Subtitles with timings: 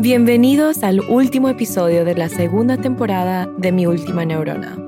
[0.00, 4.78] Bienvenidos al último episodio de la segunda temporada de Mi Última Neurona.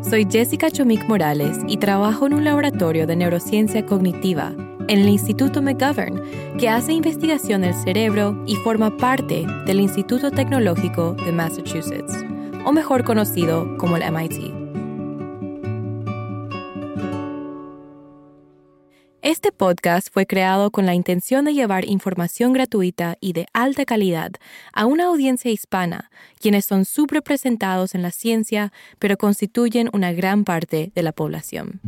[0.00, 4.54] Soy Jessica Chomik Morales y trabajo en un laboratorio de neurociencia cognitiva
[4.88, 6.18] en el Instituto McGovern,
[6.58, 12.24] que hace investigación del cerebro y forma parte del Instituto Tecnológico de Massachusetts,
[12.64, 14.63] o mejor conocido como el MIT.
[19.24, 24.32] Este podcast fue creado con la intención de llevar información gratuita y de alta calidad
[24.74, 30.92] a una audiencia hispana, quienes son subrepresentados en la ciencia, pero constituyen una gran parte
[30.94, 31.80] de la población.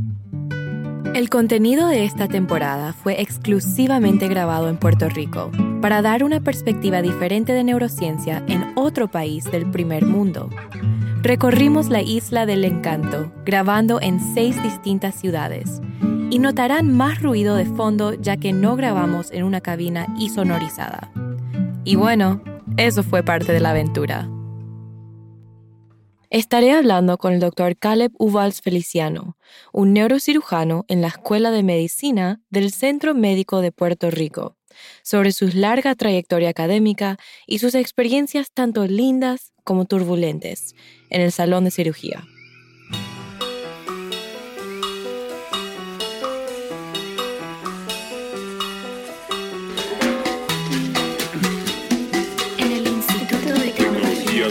[1.12, 5.50] El contenido de esta temporada fue exclusivamente grabado en Puerto Rico,
[5.82, 10.48] para dar una perspectiva diferente de neurociencia en otro país del primer mundo.
[11.20, 15.82] Recorrimos la isla del encanto, grabando en seis distintas ciudades
[16.30, 21.10] y notarán más ruido de fondo ya que no grabamos en una cabina sonorizada.
[21.84, 22.42] Y bueno,
[22.76, 24.28] eso fue parte de la aventura.
[26.30, 29.36] Estaré hablando con el doctor Caleb Uvals Feliciano,
[29.72, 34.56] un neurocirujano en la Escuela de Medicina del Centro Médico de Puerto Rico,
[35.02, 40.74] sobre su larga trayectoria académica y sus experiencias tanto lindas como turbulentes
[41.10, 42.24] en el salón de cirugía.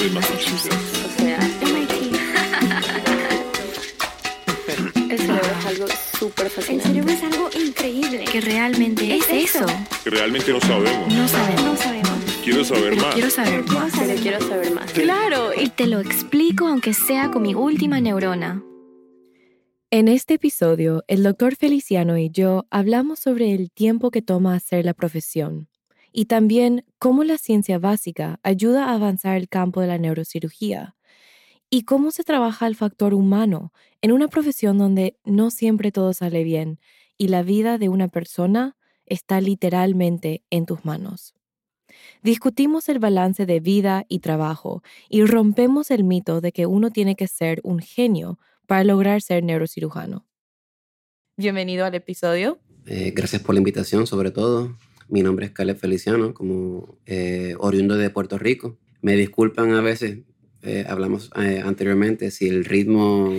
[0.05, 0.11] El
[6.81, 8.25] cerebro es algo increíble.
[8.31, 9.65] Que realmente es, eso.
[10.03, 11.11] Que realmente no sabemos.
[11.11, 11.63] No sabemos.
[11.63, 12.11] No sabemos.
[12.43, 13.15] Quiero saber más.
[13.15, 13.91] Quiero saber más.
[14.21, 14.91] Quiero saber más.
[14.91, 18.61] Claro, y te lo explico aunque sea con mi última neurona.
[19.89, 24.85] En este episodio, el doctor Feliciano y yo hablamos sobre el tiempo que toma hacer
[24.85, 25.67] la profesión
[26.15, 30.95] y también cómo la ciencia básica ayuda a avanzar el campo de la neurocirugía
[31.69, 36.45] y cómo se trabaja el factor humano en una profesión donde no siempre todo sale
[36.45, 36.79] bien
[37.17, 41.35] y la vida de una persona está literalmente en tus manos.
[42.23, 47.17] Discutimos el balance de vida y trabajo y rompemos el mito de que uno tiene
[47.17, 50.25] que ser un genio para lograr ser neurocirujano.
[51.35, 52.57] Bienvenido al episodio.
[52.85, 54.77] Eh, gracias por la invitación, sobre todo.
[55.07, 58.77] Mi nombre es Caleb Feliciano, como eh, oriundo de Puerto Rico.
[59.01, 60.19] Me disculpan a veces
[60.67, 63.29] eh, hablamos eh, anteriormente, si el ritmo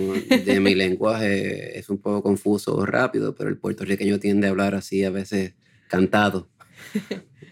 [0.45, 4.75] de mi lenguaje es un poco confuso o rápido, pero el puertorriqueño tiende a hablar
[4.75, 5.53] así a veces
[5.89, 6.47] cantado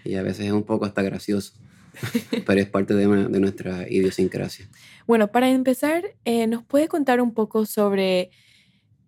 [0.06, 1.56] y a veces es un poco hasta gracioso,
[2.46, 4.70] pero es parte de, de nuestra idiosincrasia.
[5.08, 8.30] Bueno, para empezar, eh, ¿nos puede contar un poco sobre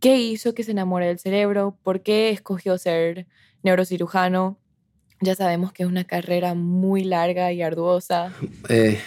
[0.02, 1.78] qué hizo que se enamore del cerebro?
[1.82, 3.26] ¿Por qué escogió ser
[3.64, 4.60] neurocirujano?
[5.20, 8.34] Ya sabemos que es una carrera muy larga y arduosa.
[8.70, 9.00] Eh,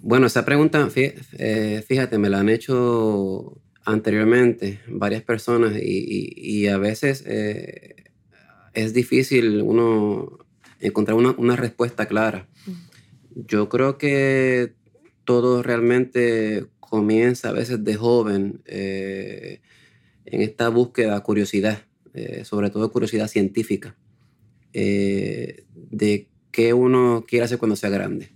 [0.00, 7.22] bueno, esa pregunta, eh, fíjate, me la han hecho anteriormente varias personas y, a veces
[7.26, 7.96] eh,
[8.72, 10.38] es difícil uno
[10.80, 12.48] encontrar una, respuesta clara.
[13.34, 14.74] Yo creo que
[15.24, 19.60] todo realmente comienza a veces de joven en
[20.42, 21.82] esta búsqueda, curiosidad,
[22.44, 23.96] sobre todo curiosidad científica.
[24.72, 28.30] Eh, de qué uno quiere hacer cuando sea grande.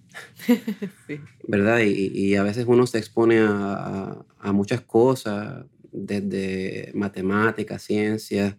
[1.48, 1.80] ¿Verdad?
[1.84, 8.56] Y, a veces uno se expone a, muchas cosas, desde matemáticas, ciencias,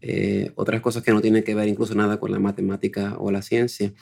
[0.00, 3.42] eh, otras cosas que no tienen que ver incluso nada con la matemática o la
[3.42, 3.92] ciencia.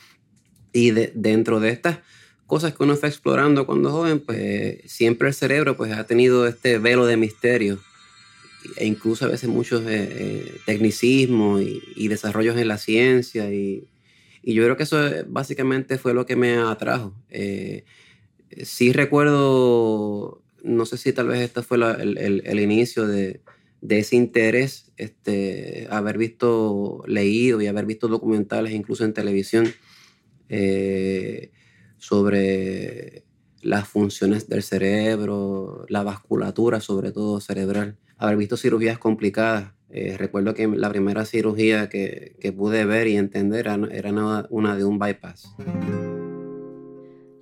[0.72, 1.98] Y dentro de estas
[2.47, 6.78] cosas que uno está explorando cuando joven, pues siempre el cerebro pues, ha tenido este
[6.78, 7.81] velo de misterio
[8.76, 13.53] e incluso a veces muchos eh, eh, tecnicismos y, desarrollos en la ciencia.
[13.53, 13.88] Y,
[14.43, 14.98] yo creo que eso
[15.28, 17.15] básicamente fue lo que me atrajo.
[17.28, 17.84] Eh,
[18.62, 23.43] sí recuerdo, no sé si tal vez este fue el, inicio de,
[23.87, 29.72] ese interés, este, haber visto, leído y haber visto documentales incluso en televisión
[31.98, 33.24] sobre
[33.63, 39.72] las funciones del cerebro, la vasculatura sobre todo cerebral haber visto cirugías complicadas.
[39.88, 44.76] Eh, recuerdo que la primera cirugía que, que pude ver y entender era, era una
[44.76, 45.56] de un bypass.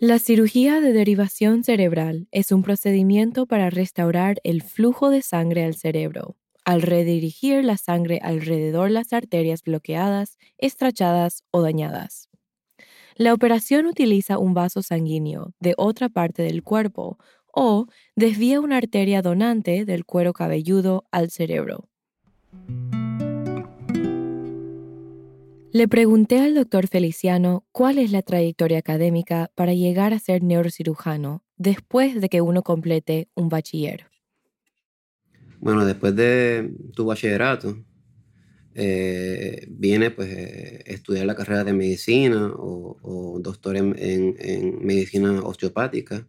[0.00, 5.74] La cirugía de derivación cerebral es un procedimiento para restaurar el flujo de sangre al
[5.74, 12.28] cerebro, al redirigir la sangre alrededor de las arterias bloqueadas, estrachadas o dañadas.
[13.16, 17.18] La operación utiliza un vaso sanguíneo de otra parte del cuerpo
[17.60, 21.88] o desvía una arteria donante del cuero cabelludo al cerebro.
[25.72, 31.44] Le pregunté al doctor Feliciano cuál es la trayectoria académica para llegar a ser neurocirujano
[31.56, 34.06] después de que uno complete un bachiller.
[35.58, 37.76] Bueno, después de tu bachillerato,
[38.76, 46.24] eh, viene pues eh, estudiar la carrera de medicina o, doctor en, en, medicina osteopática.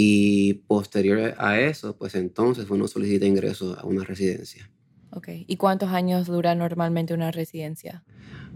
[0.00, 4.70] Y posterior a eso, pues entonces uno solicita ingreso a una residencia.
[5.10, 5.28] Ok.
[5.48, 8.04] ¿Y cuántos años dura normalmente una residencia?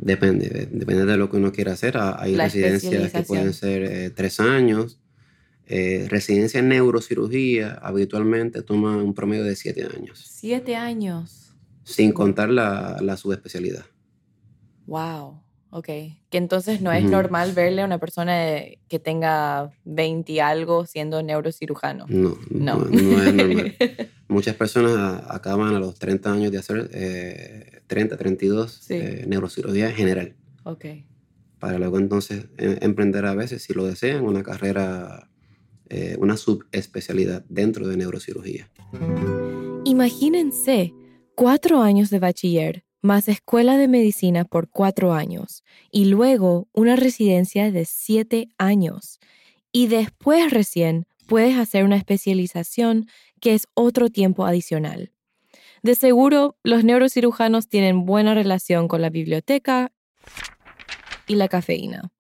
[0.00, 1.96] Depende, depende de lo que uno quiera hacer.
[1.98, 5.00] Hay residencias que pueden ser eh, tres años.
[5.66, 10.24] Eh, residencia en neurocirugía habitualmente toma un promedio de siete años.
[10.24, 11.56] Siete años.
[11.82, 13.86] Sin contar la, la subespecialidad.
[14.86, 15.42] Wow.
[15.74, 20.84] Ok, que entonces no es normal verle a una persona que tenga 20 y algo
[20.84, 22.04] siendo neurocirujano.
[22.10, 23.74] No, no, no, es normal.
[24.28, 29.94] Muchas personas acaban a los 30 años de hacer eh, 30, 32 eh, neurocirugía en
[29.94, 30.36] general.
[30.64, 30.84] Ok.
[31.58, 35.30] Para luego entonces em, emprender a veces, si lo desean, una carrera,
[35.88, 38.70] eh, una subespecialidad dentro de neurocirugía.
[39.84, 40.92] Imagínense,
[41.34, 47.70] cuatro años de bachiller más escuela de medicina por cuatro años y luego una residencia
[47.70, 49.18] de siete años.
[49.72, 53.06] Y después recién puedes hacer una especialización
[53.40, 55.12] que es otro tiempo adicional.
[55.82, 59.92] De seguro, los neurocirujanos tienen buena relación con la biblioteca
[61.26, 62.12] y la cafeína.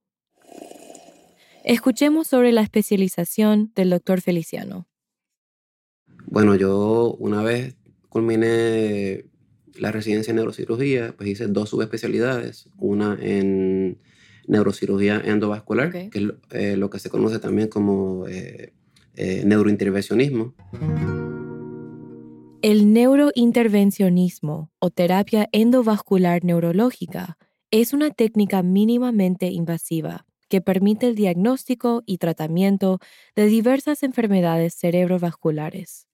[1.64, 4.88] Escuchemos sobre la especialización del doctor Feliciano.
[6.26, 7.76] Bueno, yo una vez
[8.08, 9.26] culminé
[9.78, 13.98] la residencia en neurocirugía, pues hice dos subespecialidades, una en
[14.46, 18.72] neurocirugía endovascular, que es eh, lo, que se conoce también como eh,
[19.14, 20.54] eh, neurointervencionismo.
[22.62, 27.36] El neurointervencionismo o terapia endovascular neurológica
[27.70, 32.98] es una técnica mínimamente invasiva que permite el diagnóstico y tratamiento
[33.34, 36.06] de diversas enfermedades cerebrovasculares.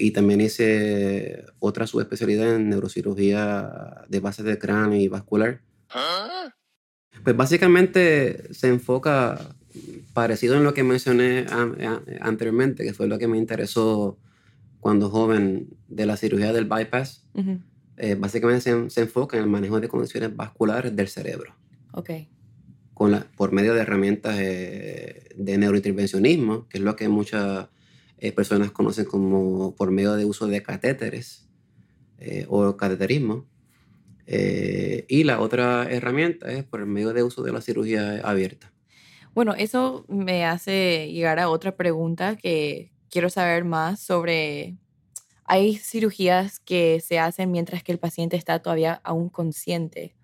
[0.00, 5.60] Y también hice otra subespecialidad en neurocirugía de base de cráneo y vascular.
[7.24, 9.40] Pues básicamente se enfoca
[10.12, 11.46] parecido en lo que mencioné
[12.20, 14.18] anteriormente, que fue lo que me interesó
[14.80, 17.24] cuando joven de la cirugía del bypass.
[17.96, 21.56] Eh, básicamente se, enfoca en el manejo de condiciones vasculares del cerebro.
[21.92, 22.10] Ok.
[22.94, 27.66] Con la, por medio de herramientas eh, de neurointervencionismo, que es lo que muchas
[28.20, 31.48] eh, personas conocen como por medio de uso de catéteres
[32.18, 33.46] eh, o cateterismo.
[34.26, 38.72] Eh, y la otra herramienta es por medio de uso de la cirugía abierta.
[39.34, 44.76] Bueno, eso me hace llegar a otra pregunta que quiero saber más sobre...
[45.50, 50.14] Hay cirugías que se hacen mientras que el paciente está todavía aún consciente.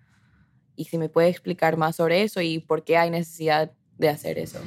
[0.75, 4.37] Y si me puede explicar más sobre eso y por qué hay necesidad de hacer
[4.37, 4.59] eso.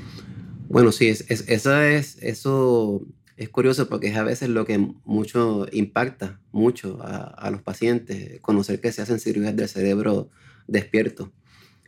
[0.68, 3.06] Bueno, sí, es, es, esa es, eso
[3.38, 8.80] es curioso porque es a veces lo que mucho impacta mucho a, los pacientes, conocer
[8.80, 10.28] que se hacen cirugías del cerebro
[10.66, 11.32] despierto.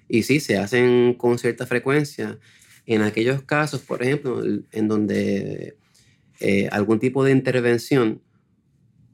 [0.08, 2.38] Y sí, se hacen con cierta frecuencia.
[2.87, 5.76] En aquellos casos, por ejemplo, en donde
[6.38, 8.23] eh, algún tipo de intervención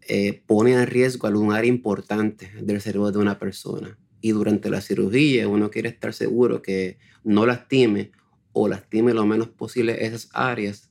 [0.06, 3.98] eh, pone en riesgo algún área importante del cerebro de una persona.
[4.20, 8.12] Y durante la cirugía uno quiere estar seguro que no lastime
[8.52, 10.85] o lastime lo menos posible esas áreas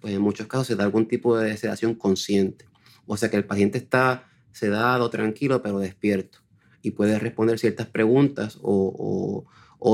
[0.00, 2.66] pues en muchos casos se da algún tipo de sedación consciente.
[3.06, 6.40] O sea que el paciente está sedado, tranquilo, pero despierto
[6.82, 9.44] y puede responder ciertas preguntas o,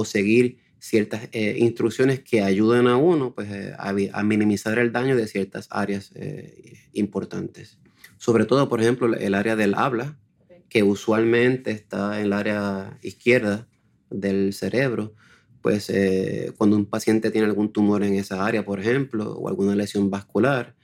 [0.04, 5.26] seguir ciertas eh, instrucciones que ayuden a uno pues, eh, a, minimizar el daño de
[5.26, 7.78] ciertas áreas eh, importantes.
[8.18, 10.16] Sobre todo, por ejemplo, el área del habla,
[10.68, 13.66] que usualmente está en el área izquierda
[14.10, 15.14] del cerebro,
[15.66, 19.74] pues eh, cuando un paciente tiene algún tumor en esa área, por ejemplo, o alguna
[19.74, 20.76] lesión vascular,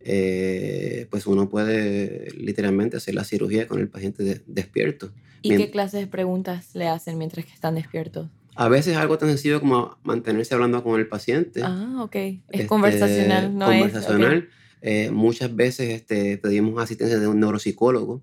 [0.00, 5.12] eh, pues uno puede literalmente hacer la cirugía con el paciente despierto.
[5.40, 8.28] ¿Y qué clases de preguntas le hacen mientras que están despiertos?
[8.56, 11.60] A veces algo tan sencillo como mantenerse hablando con el paciente.
[11.62, 12.16] Ah, ok.
[12.16, 14.48] Es este, conversacional, no conversacional.
[14.80, 18.20] Eh, muchas veces este, pedimos asistencia de un neuropsicólogo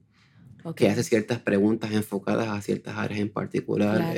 [0.75, 4.13] que hace ciertas preguntas enfocadas a ciertas áreas en particular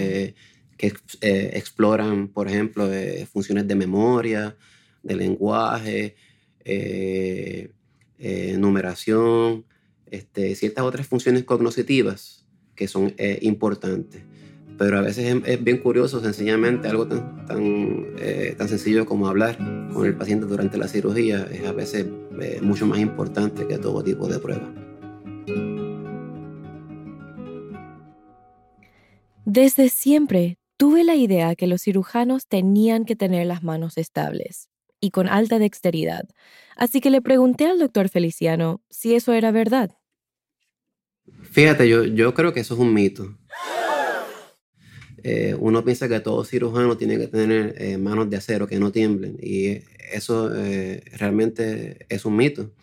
[0.78, 4.56] que eh, exploran, por ejemplo, eh, funciones de memoria,
[5.02, 6.16] de lenguaje,
[6.66, 7.72] eh,
[8.58, 9.66] numeración,
[10.10, 14.24] este, ciertas otras funciones cognitivas que son importantes.
[14.78, 18.06] Pero a veces es, bien curioso, sencillamente, algo tan, tan,
[18.58, 19.58] tan, sencillo como hablar
[19.94, 22.08] con el paciente durante la cirugía es a veces
[22.62, 24.70] mucho más importante que todo tipo de pruebas.
[29.46, 34.68] Desde siempre tuve la idea que los cirujanos tenían que tener las manos estables
[35.00, 36.28] y con alta dexteridad,
[36.76, 39.92] así que le pregunté al doctor Feliciano si eso era verdad.
[41.44, 43.38] Fíjate, yo, creo que eso es un mito.
[45.24, 48.92] Eh, uno piensa que todo cirujano tiene que tener eh, manos de acero que no
[48.92, 52.74] tiemblen y eso eh, realmente es un mito.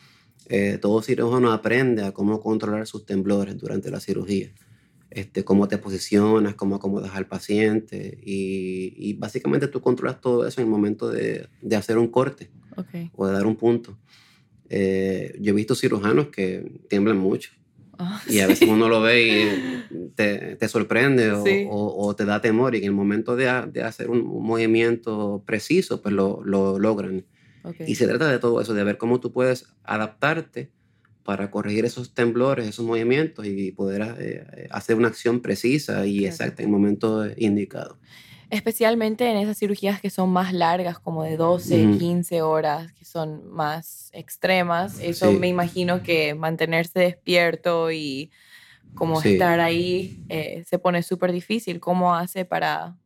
[0.81, 4.55] todo cirujano aprende a cómo controlar sus temblores durante la cirugía,
[5.11, 10.67] este, cómo te posicionas, cómo acomodas al paciente y, básicamente tú controlas todo eso en
[10.67, 12.51] el momento de, de hacer un corte
[13.15, 13.99] o de dar un punto.
[14.69, 17.51] yo he visto cirujanos que tiemblan mucho
[18.03, 22.41] Ah, y a veces uno lo ve y te, te sorprende o, o, te da
[22.41, 27.27] temor y en el momento de, de hacer un, movimiento preciso, pues lo, lo logran.
[27.87, 30.71] Y se trata de todo eso, de ver cómo tú puedes adaptarte
[31.25, 36.63] para corregir esos temblores, esos movimientos y poder eh, hacer una acción precisa y exacta
[36.63, 37.99] en el momento indicado
[38.51, 43.49] especialmente en esas cirugías que son más largas, como de 12, 15 horas, que son
[43.49, 44.99] más extremas.
[45.01, 48.31] Eso me imagino que mantenerse despierto y
[48.95, 51.79] como estar ahí eh, se pone súper difícil.
[51.79, 52.97] ¿Cómo hace para,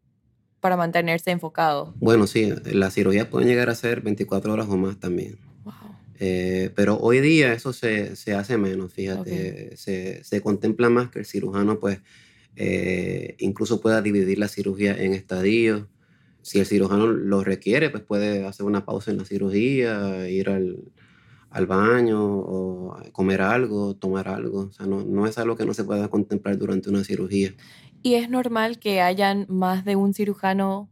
[0.60, 1.94] para mantenerse enfocado?
[1.96, 5.38] Bueno, sí, las cirugías pueden llegar a ser 24 horas o más también.
[6.20, 11.18] Eh, pero hoy día eso se, se hace menos, fíjate, se, se, contempla más que
[11.18, 11.98] el cirujano pues
[12.56, 15.86] eh, incluso pueda dividir la cirugía en estadios.
[16.42, 20.92] Si el cirujano lo requiere, pues puede hacer una pausa en la cirugía, ir al,
[21.50, 24.60] al baño o comer algo, tomar algo.
[24.60, 27.54] O sea, no, no es algo que no se pueda contemplar durante una cirugía.
[28.02, 30.90] ¿Y es normal que hayan más de un cirujano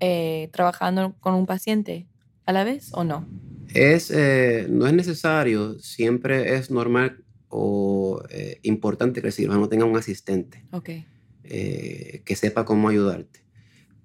[0.00, 2.06] eh, trabajando con un paciente
[2.46, 3.26] a la vez o no?
[3.74, 9.84] Es, eh, no es necesario, siempre es normal o eh, importante que el cirujano tenga
[9.84, 10.64] un asistente
[11.44, 13.44] eh, que sepa cómo ayudarte.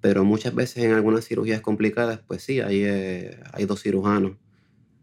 [0.00, 4.36] Pero muchas veces en algunas cirugías complicadas, pues sí, hay, hay dos cirujanos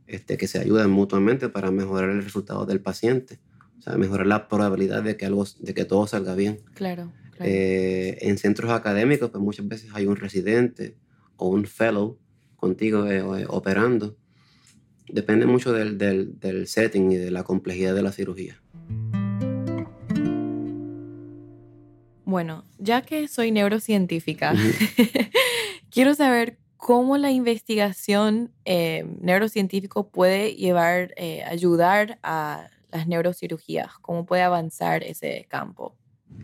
[0.07, 3.39] este, que se ayudan mutuamente para mejorar el resultado del paciente.
[3.77, 6.59] O sea, mejorar la probabilidad de que, algo, de que todo salga bien.
[6.73, 7.13] Claro.
[7.39, 10.97] en centros académicos, pues muchas veces hay un residente
[11.37, 12.19] o un fellow
[12.57, 13.05] contigo
[13.47, 14.18] operando
[15.11, 18.61] Depende mucho del, del, setting y de la complejidad de la cirugía.
[22.25, 24.53] Bueno, ya que soy neurocientífica,
[25.89, 34.25] quiero saber cómo la investigación eh, neurocientífica puede llevar, eh, ayudar a las neurocirugías, cómo
[34.25, 35.95] puede avanzar ese campo.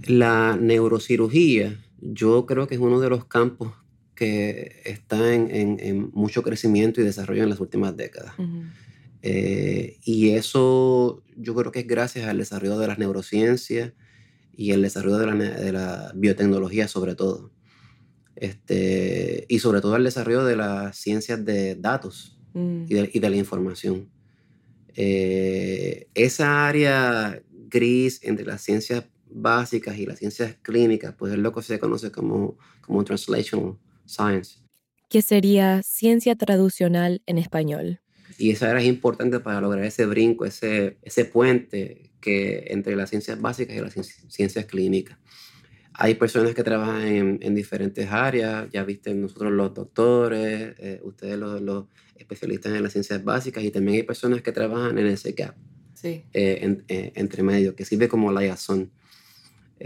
[0.08, 3.74] La neurocirugía, yo creo que es uno de los campos
[4.16, 8.34] que está en, mucho crecimiento y desarrollo en las últimas décadas.
[9.22, 13.94] Eh, y eso yo creo que es gracias al desarrollo de las neurociencias
[14.56, 17.52] y el desarrollo de la, biotecnología sobre todo.
[18.38, 22.86] Este, y sobre todo el desarrollo de las ciencias de datos mm.
[22.88, 24.10] y, de, la información.
[24.94, 31.52] Eh, esa área gris entre las ciencias básicas y las ciencias clínicas, pues es lo
[31.52, 34.60] que se conoce como, como translational Science.
[35.10, 38.02] Que sería ciencia traducional en español.
[38.38, 43.40] Y esa era importante para lograr ese brinco, ese, ese puente que, entre las ciencias
[43.40, 43.94] básicas y las
[44.28, 45.18] ciencias clínicas.
[45.94, 51.38] Hay personas que trabajan en, en diferentes áreas, ya viste nosotros los doctores, eh, ustedes
[51.38, 51.86] los, los,
[52.16, 55.56] especialistas en las ciencias básicas y también hay personas que trabajan en ese gap,
[55.94, 56.24] sí.
[56.34, 58.90] Eh, eh, entre medio, que sirve como liaison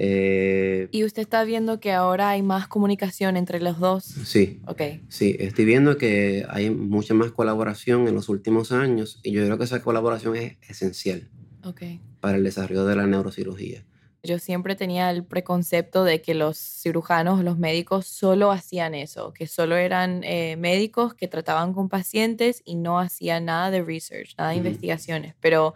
[0.01, 4.06] eh, ¿Y usted está viendo que ahora hay más comunicación entre los dos?
[4.06, 4.62] Sí.
[4.65, 4.82] Ok.
[5.10, 9.58] Sí, estoy viendo que hay mucha más colaboración en los últimos años y yo creo
[9.58, 11.27] que esa colaboración es esencial
[11.65, 12.00] okay.
[12.22, 13.84] para el desarrollo de la neurocirugía.
[14.24, 19.48] Yo siempre tenía el preconcepto de que los cirujanos, los médicos, solo hacían eso, que
[19.48, 24.51] solo eran eh, médicos que trataban con pacientes y no hacían nada de research, nada
[24.51, 25.36] de investigaciones.
[25.41, 25.74] Pero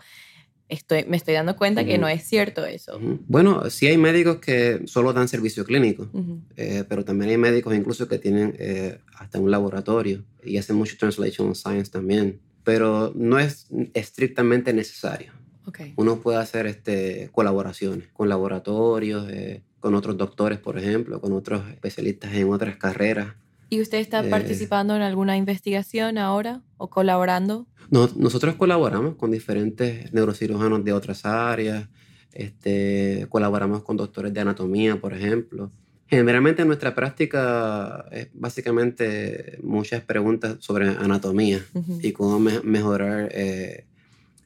[0.70, 3.00] estoy, me estoy dando cuenta que no es cierto eso.
[3.28, 6.10] Bueno, sí hay médicos que solo dan servicio clínico,
[6.56, 10.98] eh, pero también hay médicos incluso que tienen eh, hasta un laboratorio y hacen mucho
[10.98, 15.34] translation science también, pero no es estrictamente necesario.
[15.66, 15.94] Okay.
[15.96, 21.70] Uno puede hacer este, colaboraciones con laboratorios, eh, con otros doctores, por ejemplo, con otros
[21.70, 23.36] especialistas en otras carreras.
[23.74, 27.66] ¿Y usted está participando en alguna investigación ahora o colaborando?
[27.90, 31.90] nosotros colaboramos con diferentes neurocirujanos de otras áreas,
[32.34, 35.72] este, colaboramos con doctores de anatomía, por ejemplo.
[36.06, 41.66] Generalmente nuestra práctica es básicamente muchas preguntas sobre anatomía
[42.00, 43.88] y cómo mejorar eh,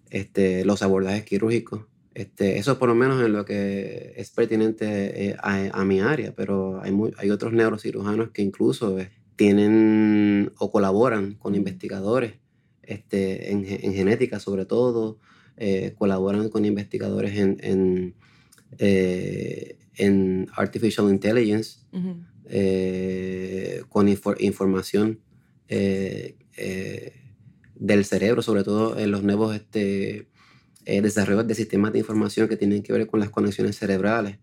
[0.09, 1.81] este, los abordajes quirúrgicos
[2.13, 6.81] Este, eso por lo menos en lo que es pertinente eh, a, mi área, pero
[6.81, 12.33] hay, hay otros neurocirujanos que incluso eh, tienen o colaboran con investigadores
[12.83, 15.19] este, en, genética sobre todo,
[15.55, 18.15] eh, colaboran con investigadores en, en,
[19.95, 21.79] en artificial intelligence,
[23.89, 25.19] con información
[27.79, 30.27] del cerebro, sobre todo en los nuevos este,
[30.89, 34.37] eh, desarrollos de sistemas de información que tienen que ver con las conexiones cerebrales,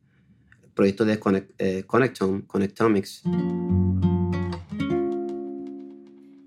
[0.74, 1.18] proyectos de
[1.58, 3.22] eh, Connectomics.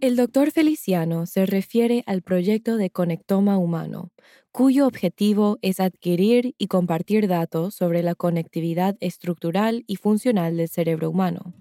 [0.07, 4.13] El doctor Feliciano se refiere al proyecto de Conectoma Humano,
[4.53, 11.09] cuyo objetivo es adquirir y compartir datos sobre la conectividad estructural y funcional del cerebro
[11.09, 11.53] humano.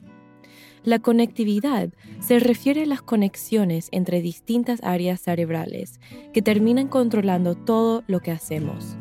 [0.84, 1.88] La conectividad
[2.20, 5.98] se refiere a las conexiones entre distintas áreas cerebrales
[6.32, 8.96] que terminan controlando todo lo que hacemos.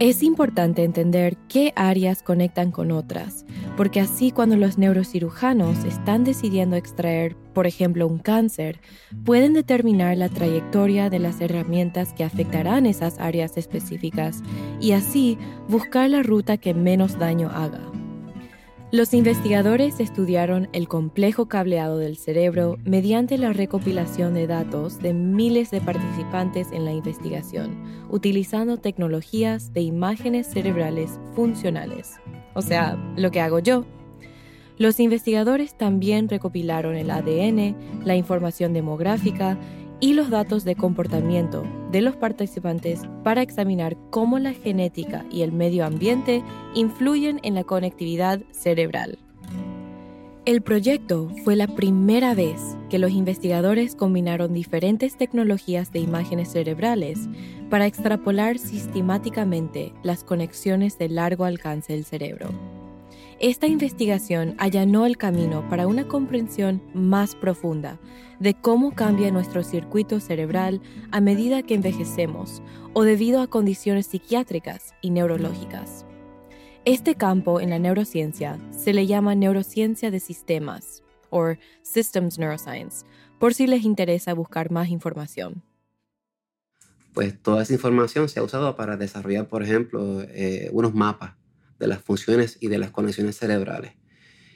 [0.00, 3.44] Es importante entender qué áreas conectan con otras,
[3.76, 8.80] porque así cuando los neurocirujanos están decidiendo extraer, por ejemplo, un cáncer,
[9.26, 14.42] pueden determinar la trayectoria de las herramientas que afectarán esas áreas específicas
[14.80, 15.36] y así
[15.68, 17.82] buscar la ruta que menos daño haga.
[18.92, 25.70] Los investigadores estudiaron el complejo cableado del cerebro mediante la recopilación de datos de miles
[25.70, 27.80] de participantes en la investigación,
[28.10, 32.16] utilizando tecnologías de imágenes cerebrales funcionales,
[32.54, 33.84] o sea, lo que hago yo.
[34.76, 39.56] Los investigadores también recopilaron el ADN, la información demográfica
[40.00, 45.52] y los datos de comportamiento de los participantes para examinar cómo la genética y el
[45.52, 46.42] medio ambiente
[46.74, 49.18] influyen en la conectividad cerebral.
[50.46, 57.28] El proyecto fue la primera vez que los investigadores combinaron diferentes tecnologías de imágenes cerebrales
[57.68, 62.48] para extrapolar sistemáticamente las conexiones de largo alcance del cerebro.
[63.38, 67.98] Esta investigación allanó el camino para una comprensión más profunda
[68.40, 70.80] de cómo cambia nuestro circuito cerebral
[71.12, 72.62] a medida que envejecemos
[72.94, 76.06] o debido a condiciones psiquiátricas y neurológicas.
[76.86, 83.04] Este campo en la neurociencia se le llama neurociencia de sistemas o Systems Neuroscience,
[83.38, 85.62] por si les interesa buscar más información.
[87.12, 91.34] Pues toda esa información se ha usado para desarrollar, por ejemplo, eh, unos mapas
[91.78, 93.92] de las funciones y de las conexiones cerebrales.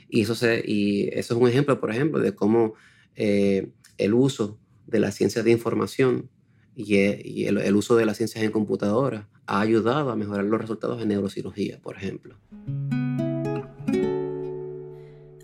[0.08, 2.74] Y eso, se, y eso es un ejemplo, por ejemplo, de cómo
[3.16, 6.30] eh, el uso de la ciencia de información
[6.74, 11.00] y, eh, el, uso de las ciencias en computadora ha ayudado a mejorar los resultados
[11.00, 12.36] en neurocirugía, por ejemplo.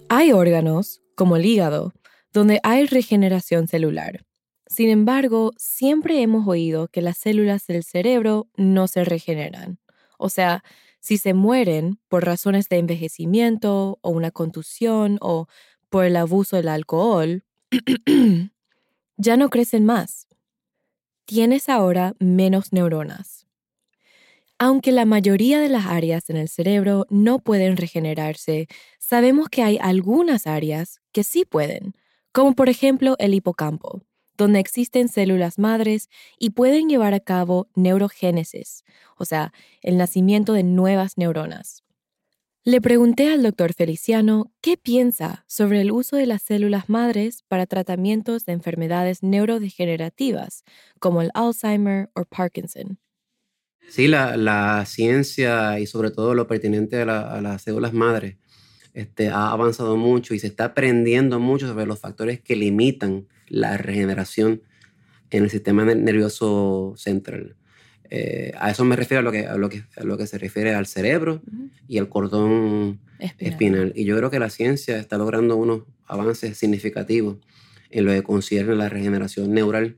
[0.09, 1.93] Hay órganos, como el hígado,
[2.33, 4.25] donde hay regeneración celular.
[4.67, 9.79] Sin embargo, siempre hemos oído que las células del cerebro no se regeneran.
[10.19, 10.63] O sea,
[11.01, 15.47] si se mueren por razones de envejecimiento o una contusión o
[15.89, 17.45] por el abuso del alcohol,
[19.17, 20.27] ya no crecen más.
[21.25, 23.47] Tienes ahora menos neuronas.
[24.59, 29.79] Aunque la mayoría de las áreas en el cerebro no pueden regenerarse, sabemos que hay
[29.81, 31.95] algunas áreas que sí pueden,
[32.33, 34.03] como por ejemplo el hipocampo
[34.41, 38.85] donde existen células madres y pueden llevar a cabo neurogénesis,
[39.19, 39.53] o sea,
[39.83, 41.85] el nacimiento de nuevas neuronas.
[42.63, 47.65] Le pregunté al doctor Feliciano qué piensa sobre el uso de las células madres para
[47.65, 50.65] tratamientos de enfermedades neurodegenerativas
[50.99, 52.99] como el Alzheimer o Parkinson.
[53.89, 58.37] Sí, la, ciencia y sobre todo lo pertinente a, las células madres
[58.93, 63.79] este, ha avanzado mucho y se está aprendiendo mucho sobre los factores que limitan la
[63.79, 64.61] regeneración
[65.31, 67.57] en el sistema nervioso central.
[68.11, 70.75] Eh, a eso me refiero a lo que, a lo que, lo que se refiere
[70.75, 71.41] al cerebro
[71.87, 73.93] y al cordón espinal.
[73.95, 77.37] Y yo creo que la ciencia está logrando unos avances significativos
[77.91, 79.97] en lo que concierne la regeneración neural.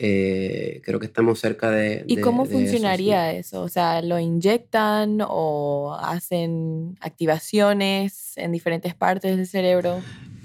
[0.00, 2.04] Eh, creo que estamos cerca de...
[2.06, 9.46] ¿Y cómo funcionaría eso, O sea, ¿lo inyectan o hacen activaciones en diferentes partes del
[9.46, 10.00] cerebro?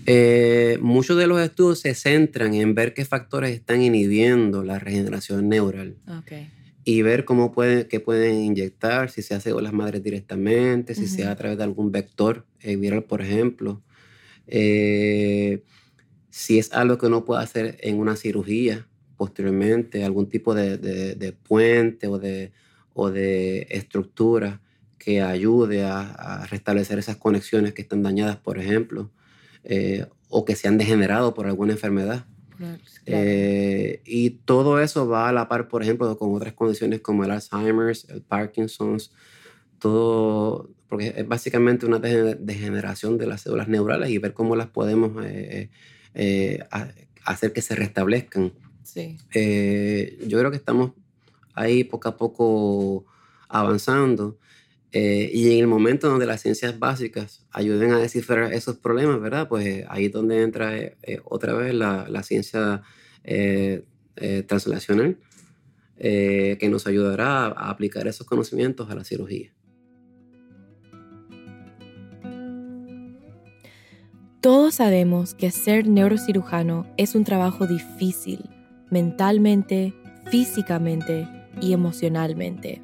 [0.05, 5.49] Eh, muchos de los estudios se centran en ver qué factores están inhibiendo la regeneración
[5.49, 5.95] neural.
[6.85, 11.07] Y ver cómo pueden, qué pueden inyectar, si se hace con las madres directamente, si
[11.07, 13.81] se hace a través de algún vector eh, viral, por ejemplo.
[14.47, 15.63] Eh,
[16.29, 22.07] si es algo que uno puede hacer en una cirugía posteriormente, algún tipo de, puente
[22.07, 22.51] o de,
[22.93, 24.61] o de estructura
[24.97, 29.11] que ayude a, a restablecer esas conexiones que están dañadas, por ejemplo.
[29.63, 32.25] Eh, o que se han degenerado por alguna enfermedad.
[33.05, 37.31] Eh, y todo eso va a la par, por ejemplo, con otras condiciones como el
[37.31, 39.11] Alzheimer's, el Parkinson's,
[39.79, 45.11] todo, porque es básicamente una degeneración de las células neurales y ver cómo las podemos
[45.25, 45.69] eh,
[46.13, 46.59] eh,
[47.25, 48.53] hacer que se restablezcan.
[48.83, 49.17] Sí.
[50.27, 50.91] yo creo que estamos
[51.55, 53.05] ahí poco a poco
[53.47, 54.37] avanzando.
[54.93, 59.47] Y en el momento donde las ciencias básicas ayuden a descifrar esos problemas, ¿verdad?
[59.47, 60.71] Pues ahí es donde entra
[61.25, 62.83] otra vez la, la ciencia
[63.23, 63.85] eh,
[64.17, 65.17] eh, translacional
[65.97, 69.51] eh, que nos ayudará a aplicar esos conocimientos a la cirugía.
[74.39, 78.49] Todos sabemos que ser neurocirujano es un trabajo difícil,
[78.91, 79.93] mentalmente,
[80.29, 81.27] físicamente
[81.59, 82.81] y emocionalmente.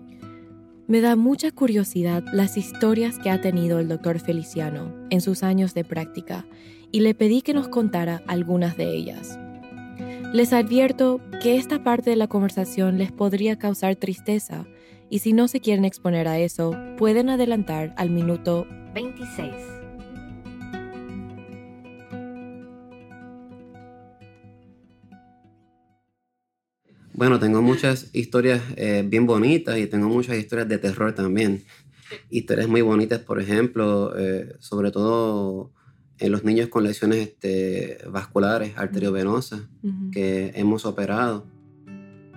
[0.90, 5.76] Me da mucha curiosidad las historias que ha tenido el doctor Feliciano en sus años
[5.76, 6.48] de práctica
[6.92, 9.38] y le pedí que nos contara algunas de ellas.
[10.34, 14.66] Les advierto que esta parte de la conversación les podría causar tristeza
[15.12, 19.79] y si no se quieren exponer a eso, pueden adelantar al minuto 26.
[27.20, 31.66] Bueno, tengo muchas historias eh, bien bonitas y tengo muchas historias de terror también.
[32.30, 35.74] Historias muy bonitas, por ejemplo, eh, sobre todo
[36.18, 39.64] en los niños con lesiones este, vasculares, arteriovenosas,
[40.14, 41.46] que hemos operado.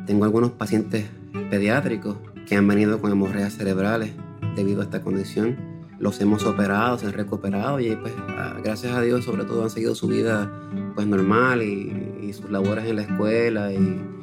[0.04, 1.06] Tengo algunos pacientes
[1.48, 2.16] pediátricos
[2.48, 4.10] que han venido con hemorragias cerebrales
[4.56, 5.58] debido a esta condición.
[6.00, 9.70] Los hemos operado, se han recuperado y pues ah, gracias a Dios sobre todo han
[9.70, 10.50] seguido su vida
[10.96, 14.21] pues normal y, sus labores en la escuela y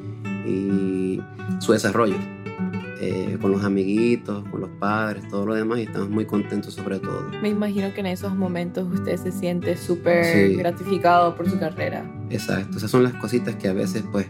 [1.60, 2.15] su desarrollo.
[3.02, 6.99] Eh, con los amiguitos, con los padres, todo lo demás, y estamos muy contentos sobre
[6.99, 7.32] todo.
[7.41, 12.04] Me imagino que en esos momentos usted se siente súper gratificado por su carrera.
[12.30, 14.28] Exacto, esas son las cositas que a veces pues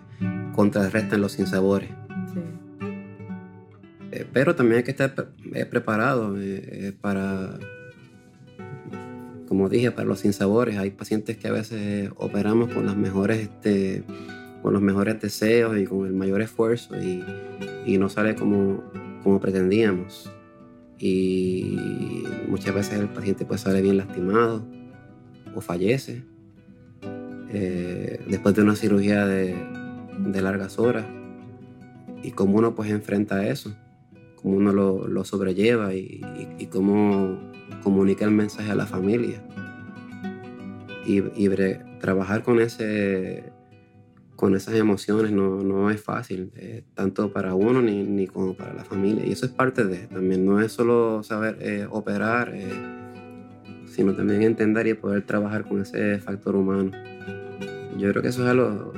[0.53, 1.89] contrarrestan los sinsabores.
[2.31, 2.41] Sí.
[4.11, 5.15] Eh, pero también hay que estar
[5.55, 6.35] eh, preparado
[7.01, 7.57] para,
[9.47, 10.77] como dije, para los sinsabores.
[10.77, 13.39] Hay pacientes que a veces operamos con las mejores...
[13.39, 14.03] Este,
[14.61, 17.23] con los mejores deseos y con el mayor esfuerzo y,
[17.85, 18.83] y no sale como,
[19.23, 20.31] como pretendíamos.
[20.97, 21.77] Y
[22.49, 24.65] muchas veces el paciente pues sale bien lastimado
[25.55, 26.23] o fallece
[27.51, 29.55] eh, después de una cirugía de,
[30.19, 31.05] de, largas horas.
[32.21, 33.73] Y cómo uno pues enfrenta eso,
[34.35, 36.21] cómo uno lo, lo sobrelleva y,
[36.59, 37.39] y, cómo
[37.81, 39.41] comunica el mensaje a la familia.
[41.05, 41.49] Y, y
[42.01, 43.51] trabajar con ese
[44.39, 48.73] con esas emociones no, no es fácil, eh, tanto para uno ni, ni, como para
[48.73, 49.25] la familia.
[49.25, 52.71] Y eso es parte de, también no es solo saber eh, operar, eh,
[53.85, 56.91] sino también entender y poder trabajar con ese factor humano.
[57.97, 58.93] Yo creo que eso es algo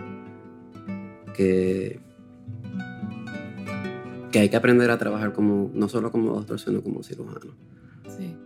[1.33, 1.99] que,
[4.31, 7.55] que hay que aprender a trabajar como, no solo como doctor, sino como cirujano.
[8.15, 8.37] Sí.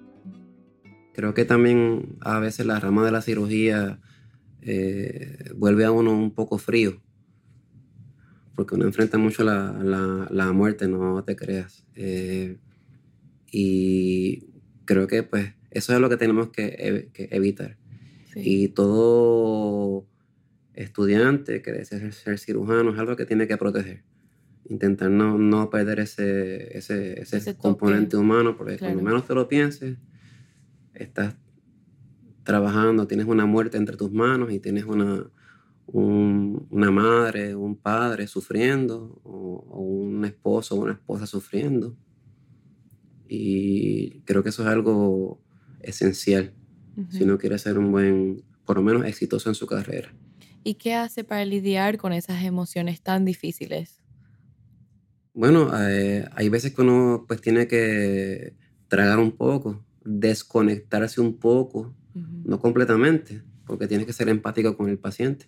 [1.14, 4.00] Creo que también a veces la rama de la cirugía
[4.68, 7.00] eh, vuelve a uno un poco frío,
[8.56, 11.86] porque uno enfrenta mucho la, la, muerte, no te creas.
[11.94, 12.58] Eh,
[13.52, 14.48] y
[14.86, 17.78] creo que pues eso es lo que tenemos que, evitar.
[18.36, 20.08] Y todo
[20.74, 24.04] estudiante que desea ser, cirujano es algo que tiene que proteger.
[24.68, 29.98] Intentar no, no perder ese, ese, ese, componente humano, porque cuando menos te lo pienses,
[30.96, 31.36] estás
[32.46, 35.30] trabajando, tienes una muerte entre tus manos y tienes una,
[35.88, 41.98] una madre, un padre sufriendo, o, un esposo o una esposa sufriendo.
[43.28, 45.42] Y creo que eso es algo
[45.82, 46.54] esencial
[47.10, 50.14] si uno quiere ser un buen, por lo menos exitoso en su carrera.
[50.64, 54.02] ¿Y qué hace para lidiar con esas emociones tan difíciles?
[55.34, 58.56] Bueno, eh, hay veces que uno pues tiene que
[58.88, 64.98] tragar un poco, desconectarse un poco no completamente, porque tienes que ser empático con el
[64.98, 65.48] paciente.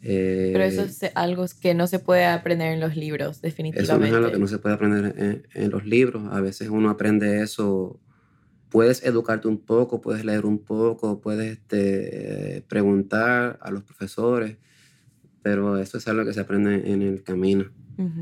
[0.00, 3.92] Pero eso eh, es algo que no se puede aprender en los libros, definitivamente.
[3.92, 6.28] Eso no es algo que no se puede aprender en, los libros.
[6.30, 8.00] A veces uno aprende eso.
[8.70, 14.58] Puedes educarte un poco, puedes leer un poco, puedes este, preguntar a los profesores,
[15.42, 17.70] pero eso es algo que se aprende en el camino.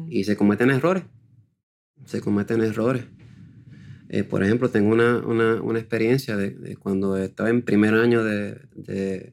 [0.09, 1.04] Y se cometen errores.
[2.06, 3.04] Se cometen errores.
[4.09, 9.33] Eh, por ejemplo, tengo una, una, experiencia de, cuando estaba en primer año de,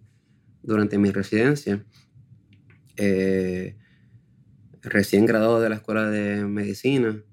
[0.63, 1.85] durante mi residencia,
[2.97, 3.75] eh,
[4.81, 7.23] recién graduado de la escuela de medicina,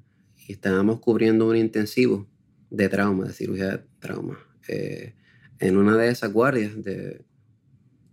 [0.47, 2.29] y estábamos cubriendo un intensivo
[2.71, 4.39] de trauma, de cirugía de trauma.
[4.69, 5.15] Eh,
[5.61, 7.25] en una de esas guardias de,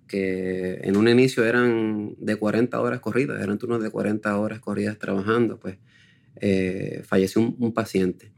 [0.08, 4.98] que en un inicio eran de 40 horas corridas, eran turnos de 40 horas corridas
[4.98, 5.78] trabajando, pues
[7.04, 8.32] falleció un, paciente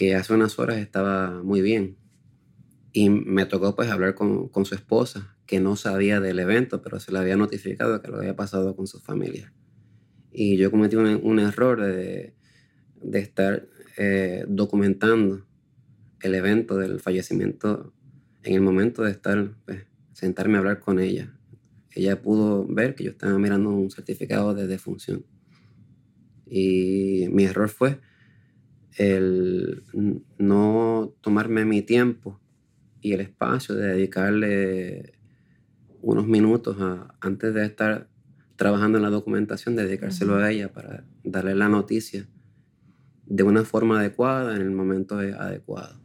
[0.00, 1.98] que hace unas horas estaba muy bien.
[2.90, 6.98] Y me tocó pues hablar con, con, su esposa, que no sabía del evento, pero
[7.00, 9.52] se le había notificado que lo había pasado con su familia.
[10.32, 12.34] Y yo cometí un, un error de,
[13.02, 15.46] de estar eh, documentando
[16.22, 17.92] el evento del fallecimiento
[18.42, 19.84] en el momento de estar, pues,
[20.14, 21.36] sentarme a hablar con ella.
[21.90, 25.26] Ella pudo ver que yo estaba mirando un certificado de defunción.
[26.46, 28.00] Y mi error fue
[28.96, 29.84] el
[30.38, 32.40] no tomarme mi tiempo
[33.00, 35.12] y el espacio de dedicarle
[36.02, 36.76] unos minutos
[37.20, 38.08] antes de estar
[38.56, 42.28] trabajando en la documentación, de dedicárselo a ella para darle la noticia
[43.26, 45.98] de una forma adecuada en el momento adecuado.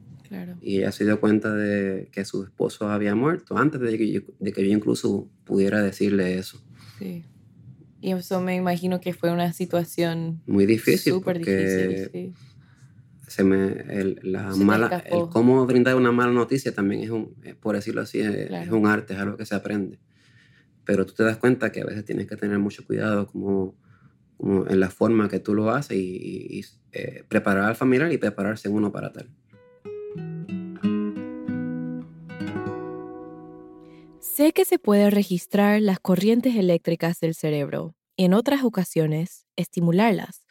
[0.62, 4.21] Y ella se dio cuenta de que su esposo había muerto antes de que yo,
[4.39, 6.62] de que yo incluso pudiera decirle eso.
[7.00, 7.24] Sí.
[8.02, 11.13] Y eso me imagino que fue una situación muy difícil.
[11.13, 12.34] Súper difícil, sí.
[13.28, 17.56] Se me, el, la mala, el cómo brindar una mala noticia también es un, eh,
[17.56, 20.00] por decirlo así, es, un arte, es algo que se aprende.
[20.84, 23.76] Pero tú te das cuenta que a veces tienes que tener mucho cuidado como,
[24.38, 28.70] como en la forma que tú lo haces y, eh, preparar al familiar y prepararse
[28.70, 29.30] uno para tal.
[34.36, 40.45] Sé que se puede registrar las corrientes eléctricas del cerebro y en otras ocasiones estimularlas.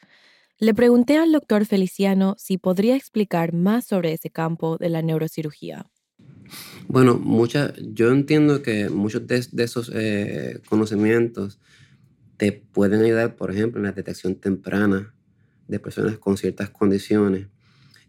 [0.59, 5.87] Le pregunté al doctor Feliciano si podría explicar más sobre ese campo de la neurocirugía.
[6.87, 11.59] Bueno, mucha, yo entiendo que muchos de, esos eh, conocimientos
[12.37, 15.14] te pueden ayudar, por ejemplo, en la detección temprana
[15.67, 17.49] de personas con ciertas condiciones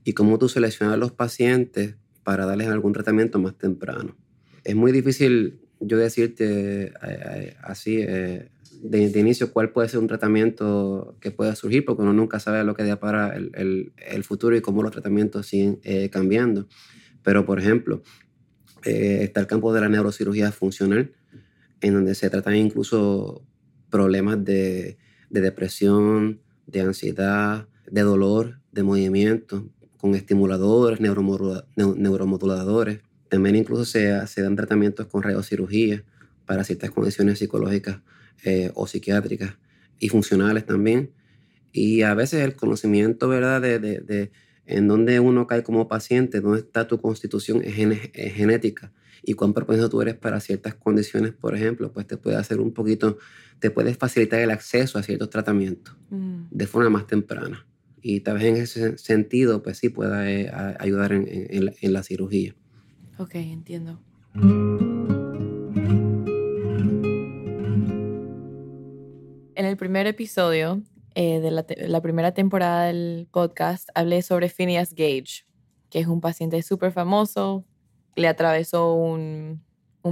[0.03, 4.15] y cómo tú seleccionas a los pacientes para darles algún tratamiento más temprano.
[4.63, 8.49] Es muy difícil yo decirte eh, eh, así eh,
[8.89, 12.75] de, inicio cuál puede ser un tratamiento que pueda surgir, porque uno nunca sabe lo
[12.75, 15.79] que depara el, el, el futuro y cómo los tratamientos siguen
[16.11, 16.67] cambiando.
[17.23, 18.03] Pero, por ejemplo,
[18.83, 21.13] está el campo de la neurocirugía funcional,
[21.81, 23.43] en donde se tratan incluso
[23.89, 24.97] problemas de,
[25.29, 34.41] de depresión, de ansiedad, de dolor, de movimiento, con estimuladores, neuromoduladores también incluso se, se
[34.41, 36.03] dan tratamientos con radiocirugía
[36.45, 37.99] para ciertas condiciones psicológicas
[38.43, 39.57] eh, o psiquiátricas
[39.99, 41.11] y funcionales también.
[41.71, 44.31] Y a veces el conocimiento, ¿verdad?, de, de, de
[44.65, 47.73] en dónde uno cae como paciente, dónde está tu constitución es,
[48.33, 48.91] genética
[49.23, 52.73] y cuán propenso tú eres para ciertas condiciones, por ejemplo, pues te puede hacer un
[52.73, 53.17] poquito,
[53.59, 56.43] te puede facilitar el acceso a ciertos tratamientos mm.
[56.51, 57.65] de forma más temprana.
[58.01, 62.03] Y tal vez en ese sentido, pues sí pueda eh, ayudar en, en, en la
[62.03, 62.55] cirugía.
[63.17, 63.99] Ok, entiendo.
[69.55, 70.81] En el primer episodio
[71.13, 71.49] eh, de
[71.87, 75.45] la, primera temporada del podcast hablé sobre Phineas Gage,
[75.89, 77.63] que es un paciente súper famoso.
[78.17, 79.63] Le atravesó un,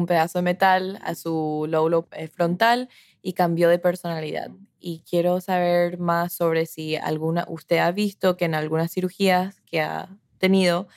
[0.08, 2.88] pedazo de metal a su lóbulo eh, frontal
[3.21, 4.49] y cambió de personalidad.
[4.79, 9.82] Y quiero saber más sobre si alguna, usted ha visto que en algunas cirugías que
[9.82, 10.88] ha tenido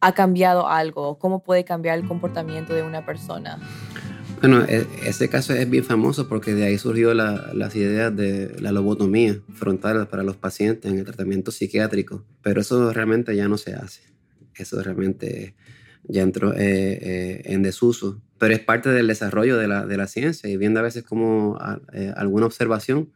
[0.00, 1.18] ha cambiado algo?
[1.18, 3.58] ¿Cómo puede cambiar el comportamiento de una persona?
[4.40, 8.72] Bueno, e, ese caso es bien famoso porque de ahí surgió las ideas de la
[8.72, 13.74] lobotomía frontal para los pacientes en el tratamiento psiquiátrico, pero eso realmente ya no se
[13.74, 14.00] hace.
[14.54, 15.54] Eso realmente
[16.04, 20.06] ya entró eh, eh, en desuso, pero es parte del desarrollo de la, de la
[20.06, 21.58] ciencia y viendo a veces cómo
[21.92, 23.10] eh, alguna observación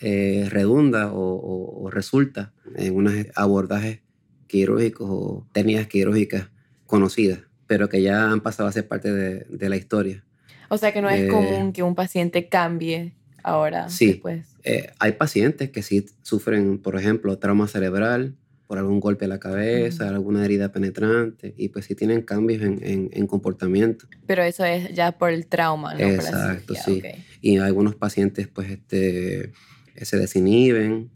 [0.00, 4.00] redunda o, o, resulta en unos abordajes
[4.48, 6.50] quirúrgicos o técnicas quirúrgicas
[6.86, 10.24] conocidas, pero que ya han pasado a ser parte de, de la historia.
[10.72, 13.90] O sea que no es eh, común que un paciente cambie ahora.
[13.90, 14.22] Sí,
[14.64, 19.38] eh, hay pacientes que sí sufren, por ejemplo, trauma cerebral por algún golpe a la
[19.38, 24.06] cabeza, alguna herida penetrante, y pues sí tienen cambios en, en, comportamiento.
[24.26, 26.00] Pero eso es ya por el trauma, ¿no?
[26.00, 27.02] Exacto, sí.
[27.42, 29.52] Y algunos pacientes pues este,
[30.00, 31.10] se desinhiben,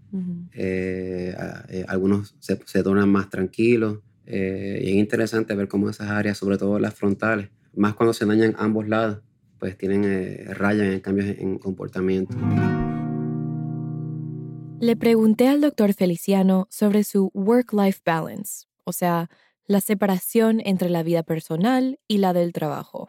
[0.52, 1.34] eh,
[1.70, 4.00] eh, algunos se, se, tornan más tranquilos.
[4.26, 8.26] Eh, y es interesante ver cómo esas áreas, sobre todo las frontales, más cuando se
[8.26, 9.22] dañan ambos lados,
[9.66, 12.36] pues tienen rayan en cambios en comportamiento.
[14.78, 19.28] Le pregunté al doctor Feliciano sobre su work-life balance, o sea,
[19.66, 23.08] la separación entre la vida personal y la del trabajo.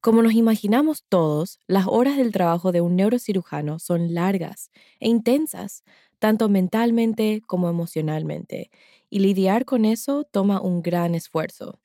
[0.00, 4.70] Como nos imaginamos todos, las horas del trabajo de un neurocirujano son largas
[5.00, 5.84] e intensas,
[6.18, 8.70] tanto mentalmente como emocionalmente,
[9.10, 11.78] y lidiar con eso toma un gran esfuerzo.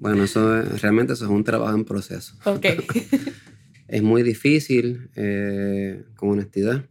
[0.00, 2.34] Bueno, eso realmente eso es un trabajo en proceso.
[2.46, 2.66] Ok.
[3.86, 6.86] es muy difícil, eh, con honestidad.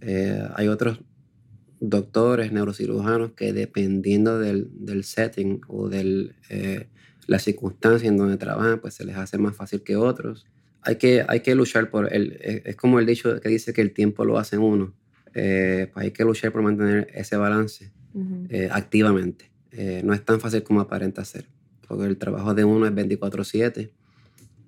[0.00, 1.00] Eh, hay otros
[1.78, 6.88] doctores, neurocirujanos, que dependiendo del, del setting o de eh,
[7.28, 10.44] la circunstancia en donde trabajan, pues se les hace más fácil que otros.
[10.82, 13.92] Hay que, hay que luchar por el, es como el dicho que dice que el
[13.92, 14.94] tiempo lo hace uno.
[15.32, 17.92] pues hay que luchar por mantener ese balance
[18.70, 19.52] activamente.
[20.02, 21.46] no es tan fácil como aparenta ser,
[21.90, 23.90] porque el trabajo de uno es 24/7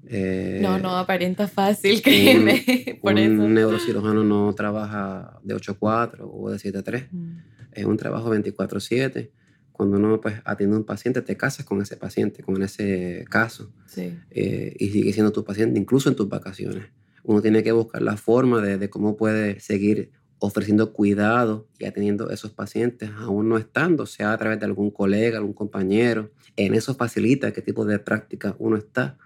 [0.06, 2.98] eh, no, no aparenta fácil, créeme.
[3.02, 7.06] Un, un neurocirujano no trabaja de 8 a 4 o de 7 a 3.
[7.10, 7.36] Mm.
[7.72, 9.30] Es un trabajo 24-7.
[9.72, 13.72] Cuando uno pues, atiende a un paciente, te casas con ese paciente, con ese caso.
[13.86, 14.18] Sí.
[14.30, 16.84] Eh, y sigue siendo tu paciente, incluso en tus vacaciones.
[17.22, 20.10] Uno tiene que buscar la forma de, de cómo puede seguir
[20.46, 24.90] ofreciendo cuidado y atendiendo a esos pacientes, aún no estando, sea a través de algún
[24.90, 26.30] colega, algún compañero.
[26.56, 29.18] En eso facilita qué tipo de práctica uno está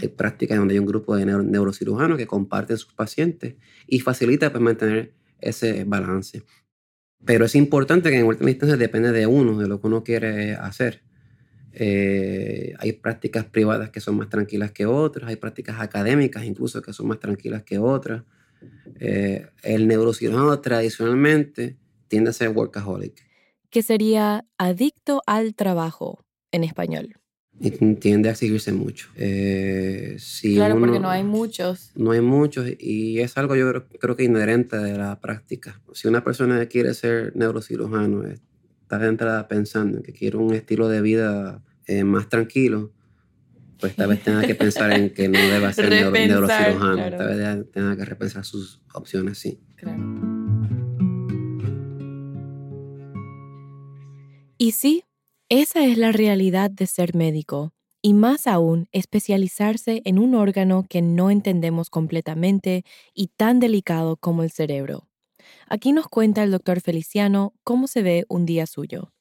[0.00, 3.56] hay prácticas donde hay un grupo de neurocirujanos que comparten sus pacientes
[3.86, 6.42] y facilita pues, mantener ese balance.
[7.24, 10.54] Pero es importante que en última instancia depende de uno, de lo que uno quiere
[10.54, 11.02] hacer.
[11.72, 16.92] Eh, hay prácticas privadas que son más tranquilas que otras, hay prácticas académicas incluso que
[16.92, 18.22] son más tranquilas que otras.
[19.00, 21.76] Eh, el neurocirujano tradicionalmente
[22.08, 23.26] tiende a ser workaholic.
[23.70, 27.16] Que sería adicto al trabajo en español
[27.60, 29.08] y tiende a exigirse mucho.
[29.16, 31.92] Eh, si claro, porque no hay muchos.
[31.94, 35.80] No hay muchos y es algo yo creo, que inherente de la práctica.
[35.92, 41.00] Si una persona quiere ser neurocirujano, está de entrada pensando que quiere un estilo de
[41.00, 42.92] vida eh, más tranquilo,
[43.78, 47.96] pues tal vez tenga que pensar en que no deba ser neurocirujano, tal vez tenga
[47.96, 49.60] que repensar sus opciones, sí.
[49.76, 50.02] Claro.
[54.58, 55.04] Y sí,
[55.48, 61.00] esa es la realidad de ser médico, y más aún especializarse en un órgano que
[61.00, 62.84] no entendemos completamente
[63.14, 65.08] y tan delicado como el cerebro.
[65.68, 69.13] Aquí nos cuenta el doctor Feliciano cómo se ve un día suyo.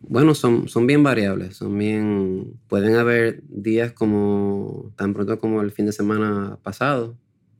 [0.00, 2.58] Bueno, son, son bien variables, son bien...
[2.68, 7.18] Pueden haber días como tan pronto como el fin de semana pasado,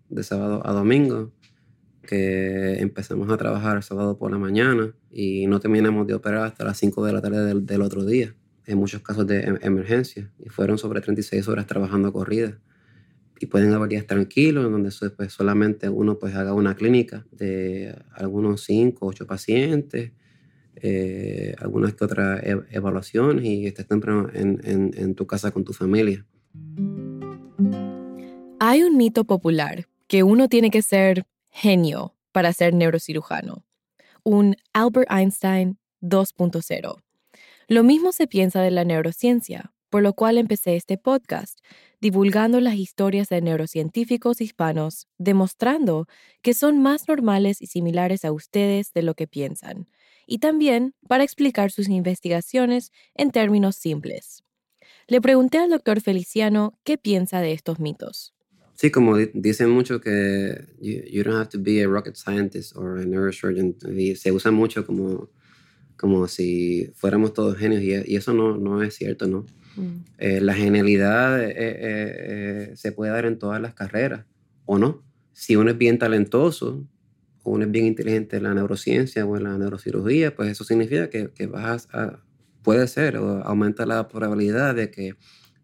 [0.09, 1.33] de sábado a domingo,
[2.03, 6.79] que empezamos a trabajar sábado por la mañana y no terminamos de operar hasta las
[6.79, 8.35] 5 de la tarde del, otro día,
[8.67, 10.31] en muchos casos de em, emergencia.
[10.39, 12.59] Y fueron sobre 36 horas trabajando a corrida.
[13.41, 17.95] Y pueden haber días tranquilos en donde pues, solamente uno pues, haga una clínica de
[18.13, 20.13] algunos 5 o 8 pacientes,
[20.83, 26.27] eh, algunas que otras e, evaluaciones y estés temprano en, tu casa con tu familia.
[28.61, 33.65] Hay un mito popular que uno tiene que ser genio para ser neurocirujano,
[34.23, 36.97] un Albert Einstein 2.0.
[37.69, 41.61] Lo mismo se piensa de la neurociencia, por lo cual empecé este podcast,
[42.01, 46.07] divulgando las historias de neurocientíficos hispanos, demostrando
[46.43, 49.89] que son más normales y similares a ustedes de lo que piensan,
[50.29, 54.45] y también para explicar sus investigaciones en términos simples.
[55.09, 58.35] Le pregunté al doctor Feliciano qué piensa de estos mitos.
[58.75, 63.05] Sí, como dicen mucho que you, don't have to be a rocket scientist or a
[63.05, 63.75] neurosurgeon.
[63.97, 65.31] Y se usa mucho como,
[65.97, 69.47] como si fuéramos todos genios y, eso no, no es cierto, ¿no?
[69.77, 70.05] Mm.
[70.19, 74.27] Eh, la genialidad eh, eh, se puede dar en todas las carreras,
[74.67, 75.03] ¿o no?
[75.33, 76.87] Si uno es bien talentoso
[77.43, 81.11] o uno es bien inteligente en la neurociencia o en la neurocirugía, pues eso significa
[81.11, 82.21] que, que vas a,
[82.63, 85.15] puede ser, o aumenta la probabilidad de que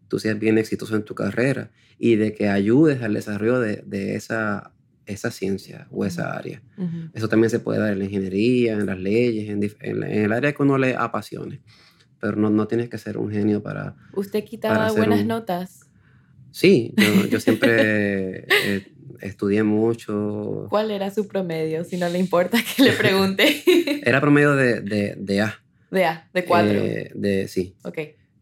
[0.07, 4.15] tú seas bien exitoso en tu carrera y de que ayudes al desarrollo de, de
[4.15, 4.71] esa,
[5.05, 6.61] esa ciencia o esa área.
[7.13, 10.53] Eso también se puede dar en la ingeniería, en las leyes, en, en, el área
[10.53, 11.61] que uno le apasione.
[12.19, 13.95] Pero no, no tienes que ser un genio para...
[14.13, 15.89] ¿Usted quitaba buenas notas?
[16.51, 20.67] Sí, yo, yo siempre eh, estudié mucho.
[20.69, 21.83] ¿Cuál era su promedio?
[21.83, 23.63] Si no le importa que le pregunte.
[24.03, 25.61] era promedio de, de, de A.
[25.91, 26.77] De A, de cuatro.
[26.77, 27.75] Eh, de, sí.
[27.83, 27.99] Ok.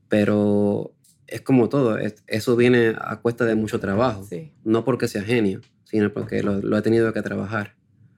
[0.08, 0.93] Pero
[1.28, 1.97] es como todo,
[2.28, 4.28] eso viene a cuesta de mucho trabajo.
[4.63, 7.76] No porque sea genio, sino porque lo, he tenido que trabajar.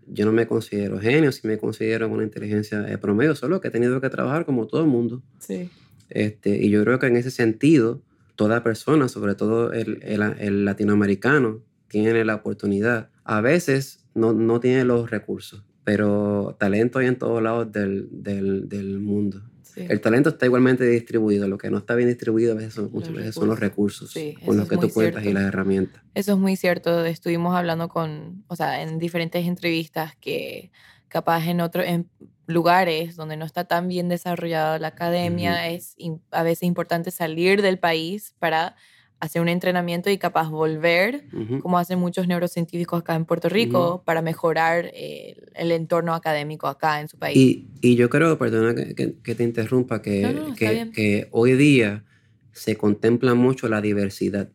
[0.08, 4.02] Yo no me considero genio, si me considero una inteligencia promedio, solo que he tenido
[4.02, 5.24] que trabajar como todo el mundo.
[5.40, 5.70] Sí.
[6.10, 8.02] Este, y yo creo que en ese sentido,
[8.36, 11.62] toda persona, sobre todo el, el, latinoamericano,
[12.04, 13.10] tiene la oportunidad.
[13.24, 18.68] A veces no, no tiene los recursos, pero talento hay en todos lados del, del,
[18.68, 19.42] del mundo.
[19.78, 21.48] El talento está igualmente distribuido.
[21.48, 24.14] Lo que no está bien distribuido a veces son, muchas veces son los recursos
[24.46, 26.02] con los que tú cuentas y las herramientas.
[26.14, 27.06] Eso es muy cierto.
[27.06, 30.72] Estuvimos hablando con, o sea, en diferentes entrevistas que
[31.08, 32.10] capaz en otro, en
[32.46, 35.96] lugares donde no está tan bien desarrollada la academia, es
[36.32, 38.76] a veces importante salir del país para
[39.20, 41.26] hacer un entrenamiento y capaz volver,
[41.62, 47.08] como hacen muchos neurocientíficos acá en Puerto Rico, para mejorar el entorno académico acá en
[47.08, 47.38] su país.
[47.38, 52.04] Y, y yo creo, perdona que, que, te interrumpa, que, que, que, hoy día
[52.52, 54.50] se contempla mucho la diversidad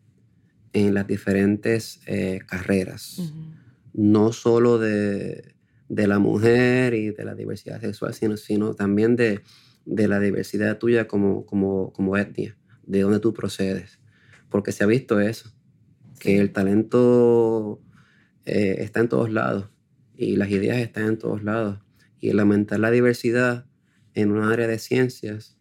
[0.73, 3.33] en las diferentes eh, carreras,
[3.93, 5.55] no solo de,
[5.89, 9.41] de, la mujer y de la diversidad sexual, sino, sino también de,
[9.85, 14.00] de la diversidad tuya como, como, como etnia, de dónde tú procedes
[14.51, 15.53] porque se ha visto eso,
[16.19, 17.81] que el talento
[18.45, 19.71] eh, está en todos lados
[20.17, 21.79] y las ideas están en todos lados.
[22.21, 23.65] Y el aumentar la diversidad
[24.15, 25.57] en una área de ciencias,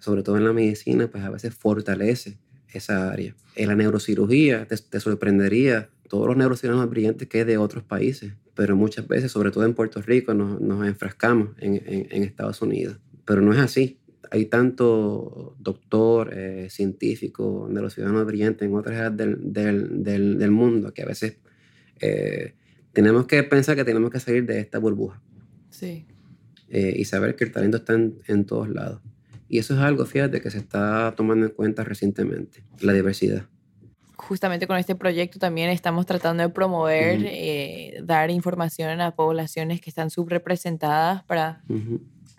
[0.00, 2.38] sobre todo en la medicina, pues a veces fortalece
[2.72, 3.36] esa área.
[3.54, 8.74] En la neurocirugía te, sorprendería todos los neurocirujanos brillantes que hay de otros países, pero
[8.74, 12.98] muchas veces, sobre todo en Puerto Rico, nos, nos enfrascamos en, en, en Estados Unidos.
[13.24, 13.99] Pero no es así
[14.30, 20.50] hay tanto doctor, eh, científico, de los ciudadanos brillantes en otras áreas del, del, del,
[20.50, 21.38] mundo que a veces
[22.00, 22.54] eh,
[22.92, 25.20] tenemos que pensar que tenemos que salir de esta burbuja.
[25.70, 26.06] Sí.
[26.68, 29.00] Eh, y saber que el talento está en, todos lados.
[29.48, 33.46] Y eso es algo, fíjate, que se está tomando en cuenta recientemente, la diversidad
[34.16, 40.10] justamente con este proyecto también estamos tratando de promover, dar información a poblaciones que están
[40.10, 41.62] subrepresentadas para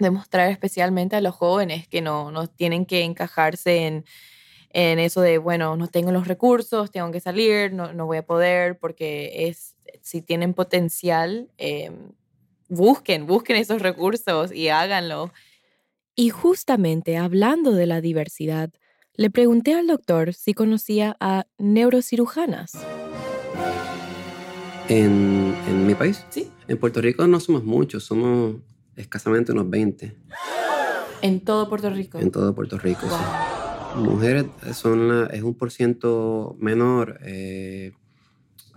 [0.01, 4.05] demostrar especialmente a los jóvenes que no, no tienen que encajarse en,
[4.71, 8.25] en, eso de, bueno, no tengo los recursos, tengo que salir, no, no voy a
[8.25, 12.11] poder, porque es, si tienen potencial, em,
[12.67, 15.31] busquen, busquen esos recursos y háganlo.
[16.15, 18.71] Y justamente hablando de la diversidad,
[19.13, 22.71] le pregunté al doctor si conocía a neurocirujanas.
[24.89, 26.25] ¿En, en mi país?
[26.29, 26.49] Sí.
[26.67, 28.55] En Puerto Rico no somos muchos, somos
[28.95, 30.15] escasamente unos 20.
[31.21, 32.19] ¿En todo Puerto Rico?
[32.19, 33.99] En todo Puerto Rico, sí.
[33.99, 37.19] Mujeres son es un por ciento menor.
[37.23, 37.91] Eh,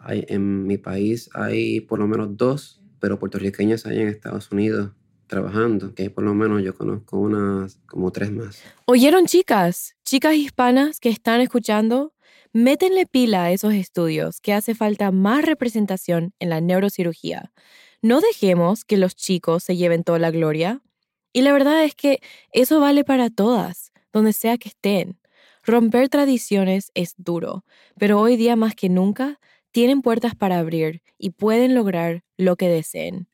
[0.02, 4.90] hay, en mi país hay por lo menos dos, pero puertorriqueñas hay en Estados Unidos
[5.26, 8.62] trabajando, que por lo menos yo conozco unas como tres más.
[8.86, 9.96] ¿Oyeron chicas?
[10.04, 12.12] Chicas hispanas que están escuchando,
[12.52, 17.52] métenle pila a esos estudios, que hace falta más representación en la neurocirugía.
[18.04, 20.82] No dejemos que los chicos se lleven toda la gloria.
[21.32, 22.20] Y la verdad es que
[22.52, 25.18] eso vale para todas, donde sea que estén.
[25.62, 27.64] Romper tradiciones es duro,
[27.98, 29.40] pero hoy día más que nunca
[29.70, 33.26] tienen puertas para abrir y pueden lograr lo que deseen.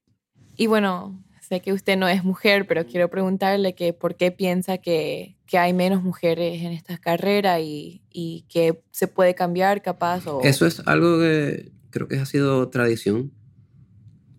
[0.56, 4.78] Y bueno, sé que usted no es mujer, pero quiero preguntarle que por qué piensa
[4.78, 10.28] que, hay menos mujeres en esta carrera y, y que se puede cambiar capaz.
[10.28, 10.42] O...
[10.42, 13.32] Eso es algo que creo que ha sido tradición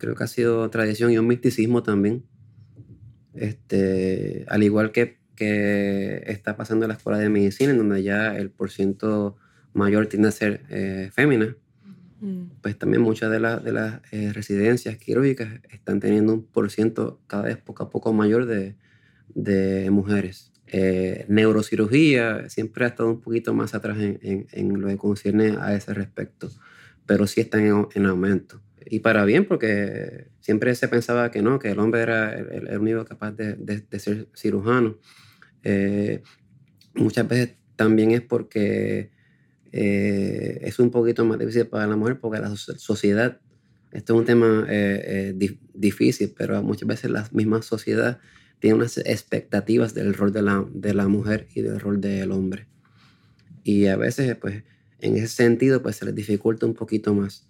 [0.01, 2.23] creo que ha sido tradición y un misticismo también.
[3.35, 8.35] Este, al igual que, que está pasando en la escuela de medicina, en donde ya
[8.35, 9.37] el porciento
[9.73, 11.55] mayor tiende a ser eh, fémina,
[12.19, 12.45] mm.
[12.63, 17.57] pues también muchas de, de las eh, residencias quirúrgicas están teniendo un porciento cada vez
[17.57, 18.75] poco a poco mayor de,
[19.35, 20.51] de mujeres.
[20.65, 25.75] Eh, neurocirugía siempre ha estado un poquito más atrás en, en, lo que concierne a
[25.75, 26.49] ese respecto,
[27.05, 31.59] pero sí está en, en aumento y para bien, porque siempre se pensaba que no,
[31.59, 34.99] que el hombre era el, único capaz de, de, ser cirujano.
[35.63, 36.21] Eh,
[36.93, 39.11] muchas veces también es porque
[39.71, 43.39] eh, es un poquito más difícil para la mujer, porque la sociedad,
[43.93, 45.33] esto es un tema eh,
[45.73, 48.19] difícil, pero muchas veces la misma sociedad
[48.59, 52.67] tiene unas expectativas del rol de la, de la mujer y del rol del hombre.
[53.63, 54.65] Y a veces, pues,
[54.99, 57.47] en ese sentido, pues se les dificulta un poquito más.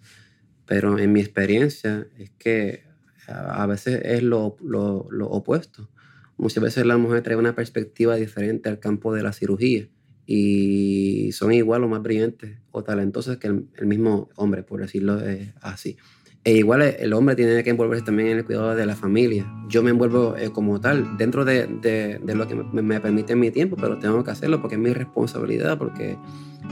[0.72, 2.84] Pero en mi experiencia es que
[3.28, 5.90] a veces es lo, lo, lo, opuesto.
[6.38, 9.86] Muchas veces la mujer trae una perspectiva diferente al campo de la cirugía
[10.24, 15.52] y son igual o más brillantes o talentosas que el, mismo hombre, por decirlo eh,
[15.60, 15.98] así.
[16.42, 19.46] E igual el hombre tiene que envolverse también en el cuidado de la familia.
[19.68, 23.36] Yo me envuelvo eh, como tal, dentro de, de, de lo que me, me, permite
[23.36, 26.16] mi tiempo, pero tengo que hacerlo porque es mi responsabilidad, porque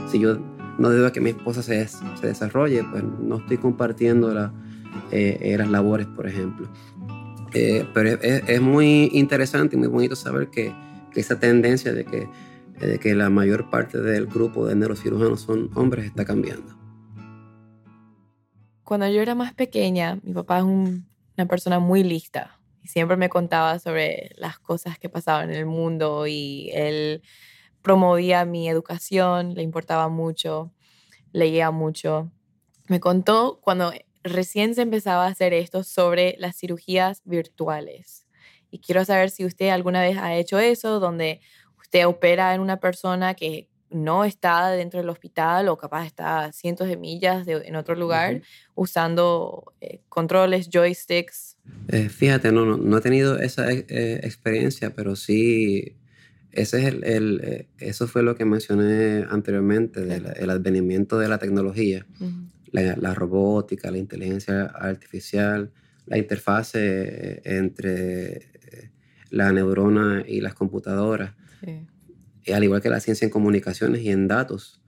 [0.09, 0.39] si yo
[0.77, 4.53] no debido que mi esposa se, se desarrolle, pues no estoy compartiendo la,
[5.11, 6.67] eh, eh, las labores, por ejemplo.
[7.53, 10.73] Eh, pero es, es, muy interesante y muy bonito saber que,
[11.11, 12.29] que esa tendencia de que,
[12.79, 16.77] de que la mayor parte del grupo de neurocirujanos son hombres está cambiando.
[18.83, 23.29] Cuando yo era más pequeña, mi papá es una persona muy lista y siempre me
[23.29, 27.21] contaba sobre las cosas que pasaban en el mundo y él
[27.81, 30.71] promovía mi educación, le importaba mucho,
[31.31, 32.31] leía mucho.
[32.87, 33.91] Me contó cuando
[34.23, 38.27] recién se empezaba a hacer esto sobre las cirugías virtuales
[38.69, 41.41] Y quiero saber si usted alguna vez ha hecho eso, donde
[41.79, 46.51] usted opera en una persona que no está dentro del hospital o capaz está a
[46.53, 48.41] cientos de millas en otro lugar
[48.73, 51.57] usando eh, controles, joysticks.
[51.89, 55.97] Eh, fíjate, no, no, he tenido esa eh, experiencia, pero sí,
[56.51, 62.05] ese es el, eso fue lo que mencioné anteriormente, del advenimiento de la tecnología,
[62.71, 65.71] la, la, robótica, la inteligencia artificial,
[66.05, 68.51] la interfase entre
[69.31, 71.33] la neurona y las computadoras.
[71.63, 72.51] Sí.
[72.51, 74.81] al igual que la ciencia en comunicaciones y en datos,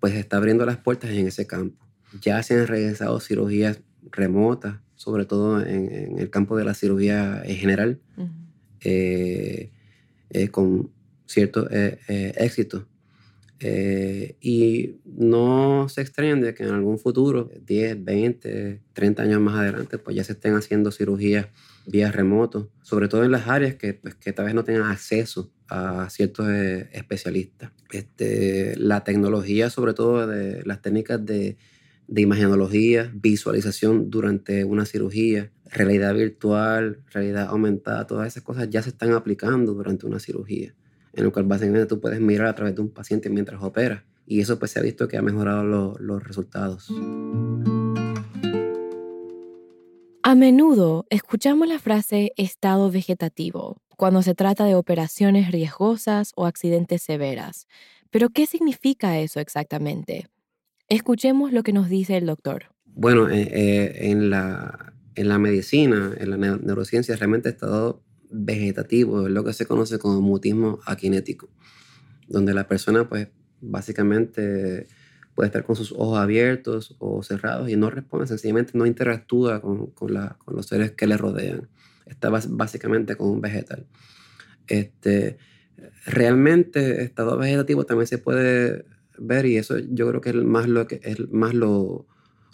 [0.00, 1.86] pues está abriendo las puertas en ese campo.
[2.20, 7.56] Ya se han realizado cirugías remotas, sobre todo en, el campo de la cirugía en
[7.56, 8.00] general,
[8.80, 9.72] eh,
[10.30, 10.90] eh, con
[11.26, 11.98] cierto eh,
[12.36, 12.86] éxito.
[14.40, 19.98] y no se extrañan de que en algún futuro, 10, 20, 30 años más adelante,
[19.98, 21.48] pues ya se estén haciendo cirugías
[21.88, 25.50] vía remoto, sobre todo en las áreas que, pues, que tal vez no tengan acceso
[25.68, 27.72] a ciertos eh, especialistas.
[27.90, 31.56] Este, la tecnología, sobre todo de las técnicas de,
[32.08, 38.88] de imagenología, visualización durante una cirugía, realidad virtual, realidad aumentada, todas esas cosas ya se
[38.88, 40.74] están aplicando durante una cirugía,
[41.12, 44.02] en lo cual básicamente tú puedes mirar a través de un paciente mientras operas.
[44.26, 46.90] Y eso pues se ha visto que ha mejorado los resultados.
[50.22, 57.02] A menudo escuchamos la frase estado vegetativo cuando se trata de operaciones riesgosas o accidentes
[57.02, 57.66] severas.
[58.10, 60.28] Pero, ¿qué significa eso exactamente?
[60.88, 62.64] Escuchemos lo que nos dice el doctor.
[62.86, 69.32] Bueno, eh, eh, en, la, en la medicina, en la neurociencia, realmente estado vegetativo es
[69.32, 71.50] lo que se conoce como mutismo aquinético,
[72.26, 73.28] donde la persona, pues,
[73.60, 74.86] básicamente
[75.34, 79.88] puede estar con sus ojos abiertos o cerrados y no responde, sencillamente no interactúa con,
[79.88, 80.08] con,
[80.38, 81.68] con los seres que le rodean.
[82.06, 83.86] Está básicamente como un vegetal.
[84.66, 85.36] Este,
[86.06, 88.86] realmente estado vegetativo también se puede
[89.20, 92.06] ver y eso yo creo que es más lo que es más lo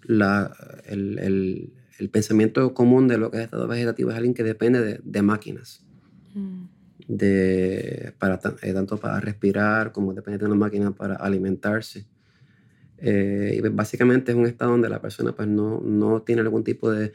[0.02, 0.54] la,
[0.84, 4.82] el, el, el, pensamiento común de lo que es estado vegetativo es alguien que depende
[4.82, 5.82] de, de máquinas
[6.34, 6.64] mm.
[7.08, 12.06] de, para, eh, tanto para respirar como depende de una máquina para alimentarse
[12.98, 16.64] eh, y pues, básicamente es un estado donde la persona pues no, no tiene algún
[16.64, 17.12] tipo de,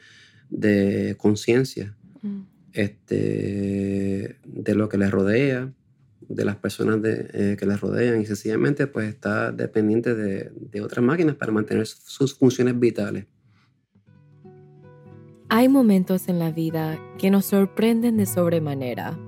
[0.50, 2.40] de conciencia mm.
[2.72, 5.72] este, de lo que le rodea,
[6.30, 11.04] de las personas eh, que le rodean y sencillamente pues está dependiente de, de otras
[11.04, 13.26] máquinas para mantener sus funciones vitales.
[15.48, 19.18] Hay momentos en la vida que nos sorprenden de sobremanera.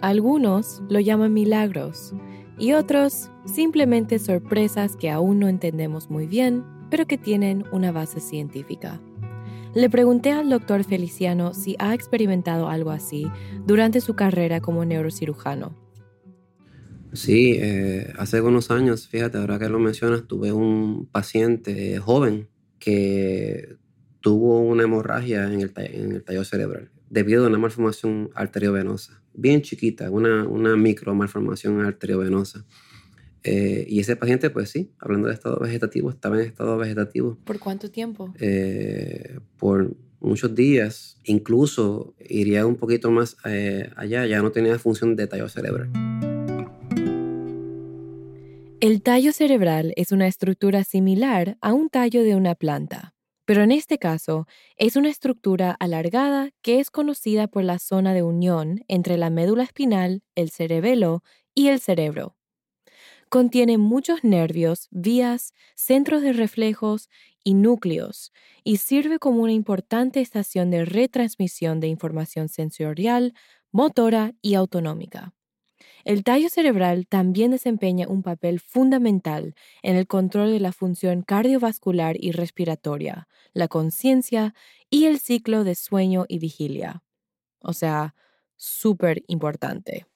[0.00, 2.14] Algunos lo llaman milagros
[2.58, 8.20] y otros simplemente sorpresas que aún no entendemos muy bien, pero que tienen una base
[8.20, 9.00] científica.
[9.74, 13.30] Le pregunté al doctor Feliciano si ha experimentado algo así
[13.66, 15.85] durante su carrera como neurocirujano.
[17.12, 22.48] Sí, eh, hace unos años, fíjate, ahora que lo mencionas, tuve un paciente joven
[22.78, 23.76] que
[24.20, 29.62] tuvo una hemorragia en el, en el tallo cerebral debido a una malformación arteriovenosa, bien
[29.62, 32.64] chiquita, una, una micro malformación arteriovenosa.
[33.44, 37.38] Eh, y ese paciente, pues sí, hablando de estado vegetativo, estaba en estado vegetativo.
[37.44, 38.34] ¿Por cuánto tiempo?
[38.40, 45.14] Eh, por muchos días, incluso iría un poquito más eh, allá, ya no tenía función
[45.14, 45.90] de tallo cerebral.
[48.86, 53.72] El tallo cerebral es una estructura similar a un tallo de una planta pero en
[53.72, 59.16] este caso es una estructura alargada que es conocida por la zona de unión entre
[59.16, 62.36] la médula espinal, el cerebelo y el cerebro.
[63.28, 67.08] Contiene muchos nervios, vías, centros de reflejos
[67.42, 68.32] y núcleos,
[68.62, 73.34] y sirve como una importante estación de retransmisión de información sensorial,
[73.72, 75.35] motora y autonómica.
[76.04, 82.16] El tallo cerebral también desempeña un papel fundamental en el control de la función cardiovascular
[82.18, 84.54] y respiratoria, la conciencia
[84.90, 87.02] y el ciclo de sueño y vigilia.
[87.60, 88.14] O sea,
[88.56, 90.06] súper importante.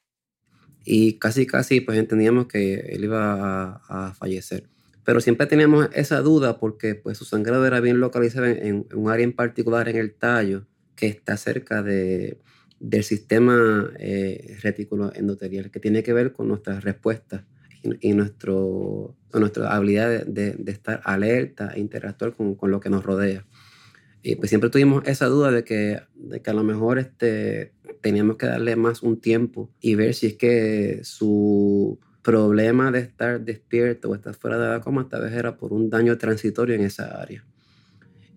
[0.85, 4.69] Y casi, casi, pues entendíamos que él iba a, fallecer.
[5.05, 9.25] Pero siempre teníamos esa duda porque pues, su sangrado era bien localizado en un área
[9.25, 12.39] en particular en el tallo que está cerca de,
[12.81, 17.45] del sistema eh, retículo endotelial, que tiene que ver con nuestras respuestas
[17.83, 23.47] y, nuestro, nuestra habilidad de, estar alerta e interactuar con, con, lo que nos rodea.
[24.23, 28.37] Y pues siempre tuvimos esa duda de que, de que a lo mejor este, teníamos
[28.37, 34.11] que darle más un tiempo y ver si es que su problema de estar despierto
[34.11, 37.21] o estar fuera de la coma tal vez era por un daño transitorio en esa
[37.21, 37.45] área.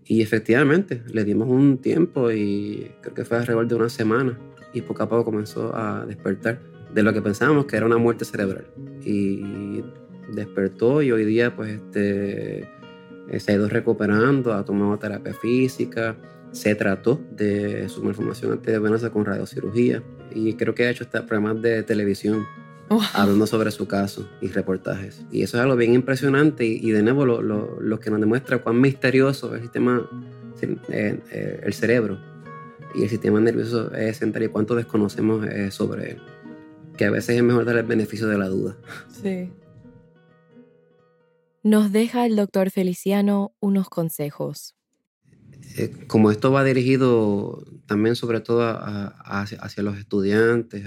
[0.05, 4.37] Y efectivamente, le dimos un tiempo y creo que fue alrededor de una semana
[4.73, 6.59] y poco a poco comenzó a despertar
[6.93, 8.65] de lo que pensábamos que era una muerte cerebral.
[9.03, 9.83] Y
[10.33, 12.67] despertó y hoy día pues este,
[13.37, 16.15] se ha ido recuperando, ha tomado terapia física,
[16.51, 21.61] se trató de su malformación antivenosa con radiocirugía y creo que ha hecho hasta programas
[21.61, 22.45] de televisión
[23.13, 25.23] hablando sobre su caso y reportajes.
[25.31, 29.47] Y eso es algo bien impresionante y, de nuevo lo, que nos demuestra cuán misterioso
[29.49, 30.09] es el sistema,
[30.61, 32.19] eh, eh, el cerebro
[32.95, 36.21] y el sistema nervioso central y cuánto desconocemos eh, sobre él.
[36.97, 38.77] Que a veces es mejor dar el beneficio de la duda.
[39.09, 39.51] Sí.
[41.63, 44.75] Nos deja el doctor Feliciano unos consejos.
[46.07, 48.63] como esto va dirigido también sobre todo
[49.25, 50.83] hacia, los estudiantes,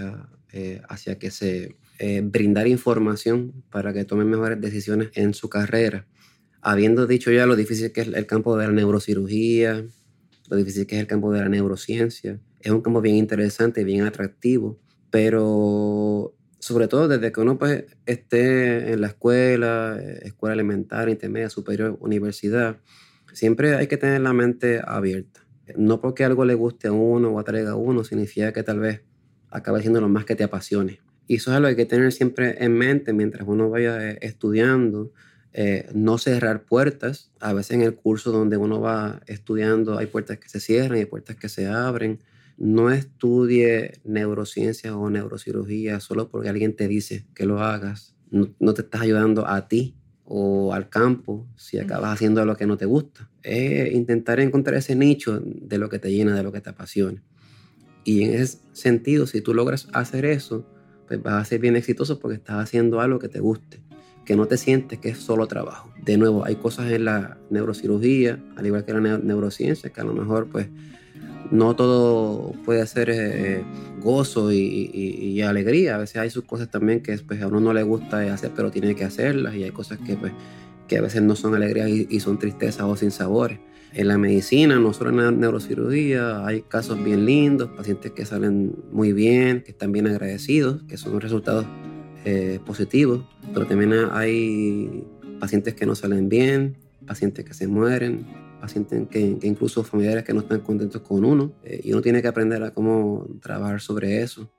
[0.89, 6.07] hacia que se eh, brindar información para que tomen mejores decisiones en su carrera.
[6.61, 9.85] Habiendo dicho ya lo difícil que es el campo de la neurocirugía,
[10.49, 14.03] lo difícil que es el campo de la neurociencia, es un campo bien interesante, bien
[14.03, 14.79] atractivo,
[15.11, 21.97] pero sobre todo desde que uno pues, esté en la escuela, escuela elemental, intermedia, superior,
[22.01, 22.79] universidad,
[23.33, 25.47] siempre hay que tener la mente abierta.
[25.77, 29.03] No porque algo le guste a uno o atraiga a uno, significa que tal vez
[29.51, 31.01] acabe siendo lo más que te apasione.
[31.27, 34.19] Y eso es algo que hay que tener siempre en mente mientras uno vaya eh,
[34.23, 35.13] estudiando.
[35.59, 37.31] Eh, no cerrar puertas.
[37.41, 41.07] A veces en el curso donde uno va estudiando hay puertas que se cierran y
[41.07, 42.21] puertas que se abren.
[42.59, 48.15] No estudie neurociencia o neurocirugía solo porque alguien te dice que lo hagas.
[48.31, 52.77] No, te estás ayudando a ti o al campo si acabas haciendo lo que no
[52.77, 53.31] te gusta.
[53.43, 57.23] Es intentar encontrar ese nicho de lo que te llena, de lo que te apasiona.
[58.05, 60.67] Y en ese sentido, si tú logras hacer eso,
[61.07, 63.81] pues vas a ser bien exitoso porque estás haciendo algo que te guste,
[64.25, 65.91] que no te sientes que es solo trabajo.
[66.03, 70.05] De nuevo, hay cosas en la neurocirugía, al igual que en la neurociencia, que a
[70.05, 70.69] lo mejor pues
[71.51, 73.65] no todo puede ser eh,
[74.01, 75.97] gozo y, alegría.
[75.97, 78.71] A veces hay sus cosas también que pues, a uno no le gusta hacer, pero
[78.71, 79.55] tiene que hacerlas.
[79.55, 80.33] Y hay cosas que, pues,
[80.89, 83.59] que a veces no son alegrías y, son tristezas o sin sabores.
[83.97, 88.77] En la medicina, no solo en la neurocirugía, hay casos bien lindos, pacientes que salen
[88.93, 91.65] muy bien, que están bien agradecidos, que son resultados
[92.27, 93.25] eh, positivos,
[93.55, 95.03] pero también hay
[95.41, 96.77] pacientes que no salen bien,
[97.07, 98.27] pacientes que se mueren,
[98.61, 102.29] pacientes que, incluso familiares que no están contentos con uno, eh, y uno tiene que
[102.29, 104.53] aprender a cómo trabajar sobre eso.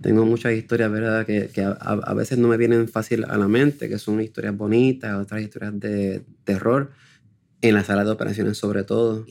[0.00, 3.88] Tengo muchas historias, ¿verdad?, que, a, a, veces no me vienen fácil a la mente,
[3.88, 6.90] que son historias bonitas, otras historias de terror,
[7.62, 9.24] en la sala de operaciones sobre todo.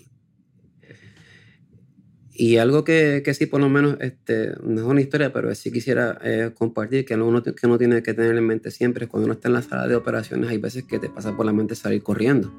[2.34, 5.71] Y algo que, que sí, por lo menos, este, no es una historia, pero sí
[5.71, 9.34] quisiera eh, compartir, que uno, que uno tiene que tener en mente siempre, cuando uno
[9.34, 12.01] está en la sala de operaciones, hay veces que te pasa por la mente salir
[12.01, 12.51] corriendo,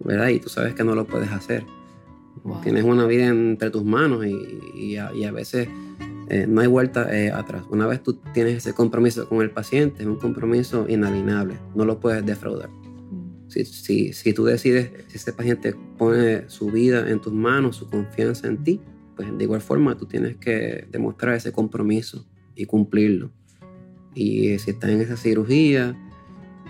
[0.00, 0.28] ¿verdad?
[0.28, 1.64] Y tú sabes que no lo puedes hacer.
[2.62, 5.68] Tienes una vida entre tus manos y, y, a, veces
[6.30, 7.64] eh, no hay vuelta eh, atrás.
[7.68, 11.98] Una vez tú tienes ese compromiso con el paciente, es un compromiso inalienable, no lo
[11.98, 12.70] puedes defraudar.
[13.48, 17.88] Si, si, si, tú decides, si ese paciente pone su vida en tus manos, su
[17.88, 18.80] confianza en ti,
[19.16, 23.32] pues de igual forma tú tienes que demostrar ese compromiso y cumplirlo.
[24.14, 25.96] Y si estás en esa cirugía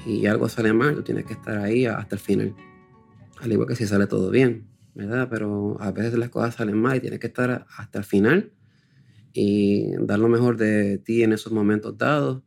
[0.06, 2.54] y algo sale mal, tú tienes que estar ahí hasta el final.
[3.40, 5.28] Al igual que si sale todo bien, ¿verdad?
[5.30, 8.52] Pero a veces las cosas salen mal y tienes que estar hasta el final
[9.32, 12.42] y dar lo mejor de ti en esos momentos dados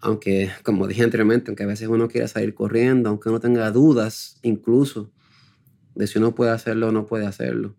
[0.00, 4.38] aunque, como dije anteriormente, aunque a veces uno quiera salir corriendo, aunque uno tenga dudas
[4.42, 5.12] incluso
[5.94, 7.74] de si uno puede hacerlo o no puede hacerlo.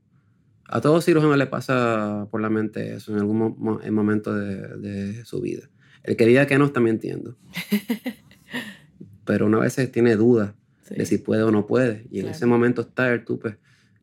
[0.68, 3.56] A todo cirujano le pasa por la mente eso en algún
[3.92, 5.70] momento de, su vida.
[6.04, 7.38] El que diga que no está mintiendo.
[9.26, 10.54] Pero uno a veces tiene dudas
[10.90, 12.08] de si puede o no puede.
[12.12, 13.56] Y en ese momento está tú, pues,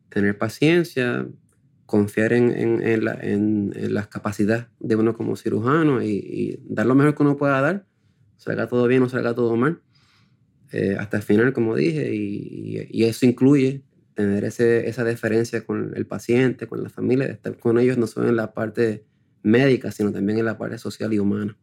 [0.08, 1.26] tener paciencia,
[1.86, 2.52] confiar en,
[2.82, 7.60] en, las capacidades de uno como cirujano y, y, dar lo mejor que uno pueda
[7.60, 7.86] dar
[8.36, 9.80] salga todo bien o salga todo mal,
[10.72, 13.82] eh, hasta el final, como dije, y, eso incluye
[14.14, 18.28] tener ese, esa deferencia con el paciente, con la familia, estar con ellos no solo
[18.28, 19.04] en la parte
[19.42, 21.56] médica, sino también en la parte social y humana.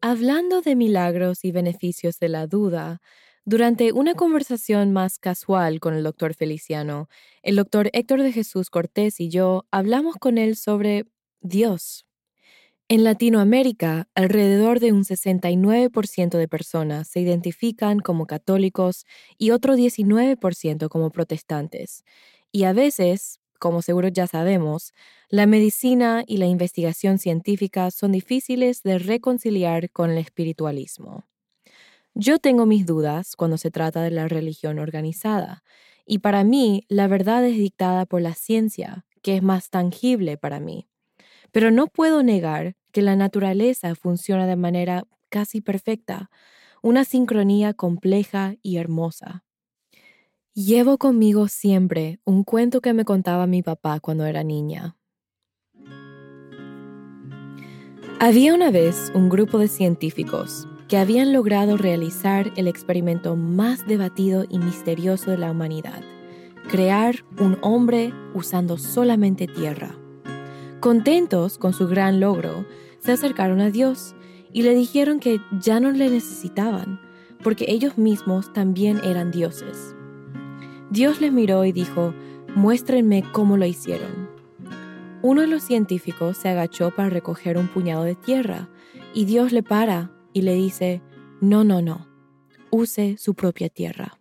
[0.00, 3.00] Hablando de milagros y beneficios de la duda,
[3.44, 7.08] durante una conversación más casual con el doctor Feliciano,
[7.42, 11.04] el doctor Héctor de Jesús Cortés y yo hablamos con él sobre
[11.40, 12.06] Dios.
[12.88, 19.04] En Latinoamérica, alrededor de un 69% de personas se identifican como católicos
[19.38, 22.04] y otro 19% como protestantes.
[22.52, 24.92] Y a veces, como seguro ya sabemos,
[25.28, 31.24] la medicina y la investigación científica son difíciles de reconciliar con el espiritualismo.
[32.16, 35.64] Yo tengo mis dudas cuando se trata de la religión organizada,
[36.06, 40.60] y para mí la verdad es dictada por la ciencia, que es más tangible para
[40.60, 40.88] mí.
[41.50, 46.30] Pero no puedo negar que la naturaleza funciona de manera casi perfecta,
[46.82, 49.44] una sincronía compleja y hermosa.
[50.54, 54.96] Llevo conmigo siempre un cuento que me contaba mi papá cuando era niña.
[58.20, 64.44] Había una vez un grupo de científicos que habían logrado realizar el experimento más debatido
[64.48, 66.02] y misterioso de la humanidad,
[66.68, 69.96] crear un hombre usando solamente tierra.
[70.80, 72.66] Contentos con su gran logro,
[72.98, 74.14] se acercaron a Dios
[74.52, 77.00] y le dijeron que ya no le necesitaban,
[77.42, 79.94] porque ellos mismos también eran dioses.
[80.90, 82.14] Dios les miró y dijo,
[82.54, 84.28] muéstrenme cómo lo hicieron.
[85.22, 88.68] Uno de los científicos se agachó para recoger un puñado de tierra
[89.14, 91.00] y Dios le para y le dice,
[91.40, 92.06] no, no, no,
[92.70, 94.18] use su propia tierra.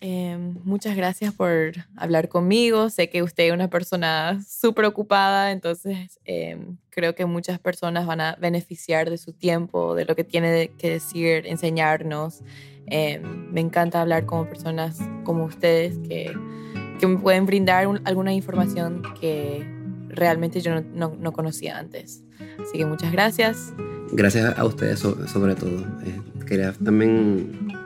[0.00, 2.90] Em, muchas gracias por hablar conmigo.
[2.90, 8.20] Sé que usted es una persona súper ocupada, entonces em, creo que muchas personas van
[8.20, 12.42] a beneficiar de su tiempo, de lo que tiene que decir, enseñarnos.
[12.86, 16.32] Em, me encanta hablar con personas como ustedes que,
[16.98, 19.75] que me pueden brindar alguna información que
[20.16, 22.24] realmente yo no, no, conocía antes.
[22.58, 23.72] Así que muchas gracias.
[24.12, 25.80] Gracias a ustedes sobre todo.
[26.04, 27.76] Eh, quería también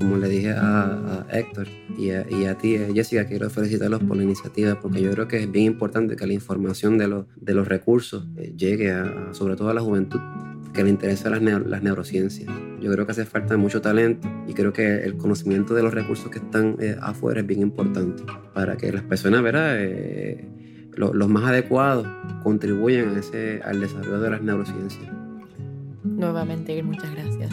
[0.00, 1.68] como le dije a, Héctor
[1.98, 5.28] y a, y a, ti, eh, Jessica, quiero felicitarlos por la iniciativa porque yo creo
[5.28, 9.28] que es bien importante que la información de, los, de los recursos eh, llegue a,
[9.32, 10.18] sobre todo a la juventud
[10.72, 12.48] que le interesa las, las, neurociencias.
[12.80, 16.30] Yo creo que hace falta mucho talento y creo que el conocimiento de los recursos
[16.30, 18.22] que están eh, afuera es bien importante
[18.54, 19.76] para que las personas, ¿verdad?
[21.00, 22.06] Los más adecuados
[22.42, 25.10] contribuyan a ese, al desarrollo de las neurociencias.
[26.04, 27.52] Nuevamente, muchas gracias.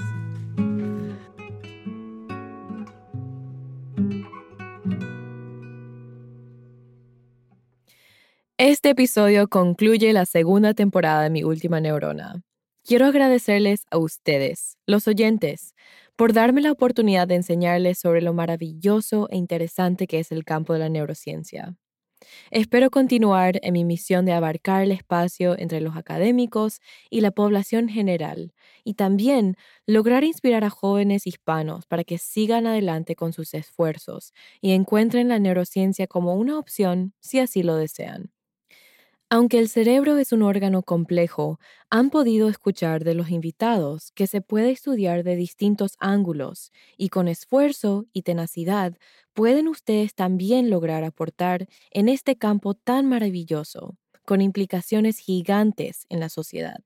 [8.60, 12.41] Este episodio concluye la segunda temporada de Mi Última Neurona.
[12.84, 15.76] Quiero agradecerles a ustedes, los oyentes,
[16.16, 20.74] por darme la oportunidad de enseñarles sobre lo maravilloso e interesante que es el campo
[20.74, 21.76] de la neurociencia.
[22.51, 27.89] Espero continuar en mi misión de abarcar el espacio entre los académicos y la población
[27.89, 28.53] general,
[28.84, 29.55] y también
[29.86, 35.39] lograr inspirar a jóvenes hispanos para que sigan adelante con sus esfuerzos y encuentren la
[35.39, 38.32] neurociencia como una opción si así lo desean.
[39.30, 41.59] Aunque el cerebro es un órgano complejo,
[41.89, 47.28] han podido escuchar de los invitados que se puede estudiar de distintos ángulos y con
[47.28, 48.95] esfuerzo y tenacidad
[49.34, 56.30] pueden ustedes también lograr aportar en este campo tan maravilloso, con implicaciones gigantes en la
[56.30, 56.80] sociedad.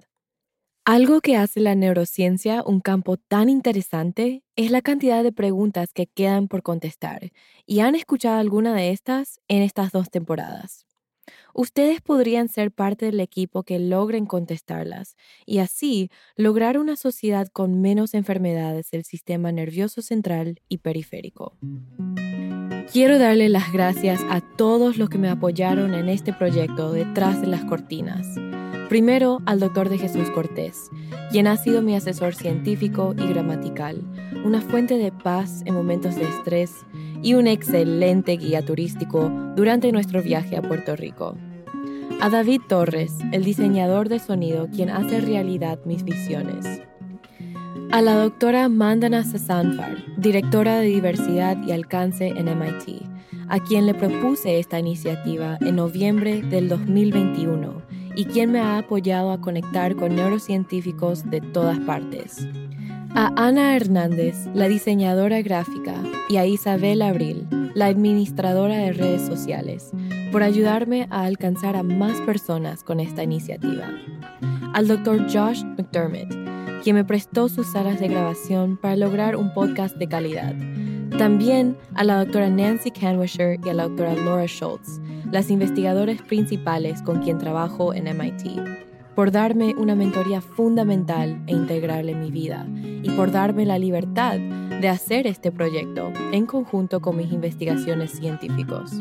[0.85, 6.07] Algo que hace la neurociencia un campo tan interesante es la cantidad de preguntas que
[6.07, 7.31] quedan por contestar,
[7.65, 10.85] y han escuchado alguna de estas en estas dos temporadas.
[11.53, 15.15] Ustedes podrían ser parte del equipo que logren contestarlas
[15.45, 21.57] y así lograr una sociedad con menos enfermedades del sistema nervioso central y periférico.
[22.91, 27.47] Quiero darle las gracias a todos los que me apoyaron en este proyecto detrás de
[27.47, 28.27] las cortinas.
[28.91, 30.89] Primero al doctor de Jesús Cortés,
[31.31, 34.01] quien ha sido mi asesor científico y gramatical,
[34.43, 36.73] una fuente de paz en momentos de estrés
[37.21, 41.37] y un excelente guía turístico durante nuestro viaje a Puerto Rico.
[42.19, 46.81] A David Torres, el diseñador de sonido quien hace realidad mis visiones.
[47.93, 53.03] A la doctora Mandana Sasanfar, directora de diversidad y alcance en MIT,
[53.47, 59.31] a quien le propuse esta iniciativa en noviembre del 2021 y quien me ha apoyado
[59.31, 62.47] a conectar con neurocientíficos de todas partes
[63.13, 65.95] a Ana Hernández, la diseñadora gráfica,
[66.29, 69.91] y a Isabel Abril, la administradora de redes sociales,
[70.31, 73.89] por ayudarme a alcanzar a más personas con esta iniciativa.
[74.73, 75.23] Al Dr.
[75.23, 76.33] Josh McDermott,
[76.83, 80.55] quien me prestó sus salas de grabación para lograr un podcast de calidad.
[81.17, 85.01] También a la doctora Nancy Canwisher y a la doctora Laura Schultz,
[85.31, 88.81] las investigadoras principales con quien trabajo en MIT
[89.15, 92.65] por darme una mentoría fundamental e integral en mi vida
[93.03, 98.93] y por darme la libertad de hacer este proyecto en conjunto con mis investigaciones científicos.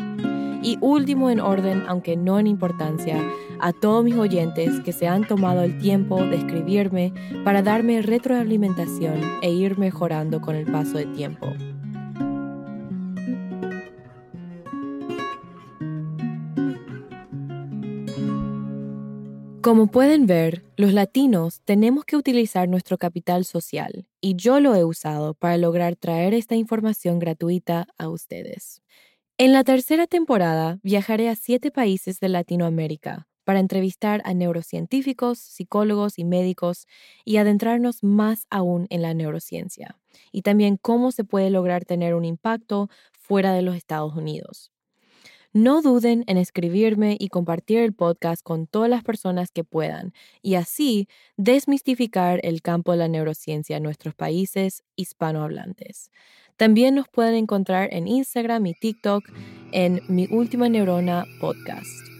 [0.62, 3.18] Y último en orden, aunque no en importancia,
[3.60, 7.14] a todos mis oyentes que se han tomado el tiempo de escribirme
[7.44, 11.46] para darme retroalimentación e ir mejorando con el paso del tiempo.
[19.62, 24.84] Como pueden ver, los latinos tenemos que utilizar nuestro capital social y yo lo he
[24.84, 28.80] usado para lograr traer esta información gratuita a ustedes.
[29.38, 36.18] En la tercera temporada viajaré a siete países de Latinoamérica para entrevistar a neurocientíficos, psicólogos
[36.18, 36.86] y médicos
[37.24, 39.98] y adentrarnos más aún en la neurociencia
[40.32, 44.70] y también cómo se puede lograr tener un impacto fuera de los Estados Unidos.
[45.52, 50.54] No duden en escribirme y compartir el podcast con todas las personas que puedan y
[50.54, 56.12] así desmistificar el campo de la neurociencia en nuestros países hispanohablantes.
[56.56, 59.24] También nos pueden encontrar en Instagram y TikTok
[59.72, 62.19] en Mi Última Neurona Podcast.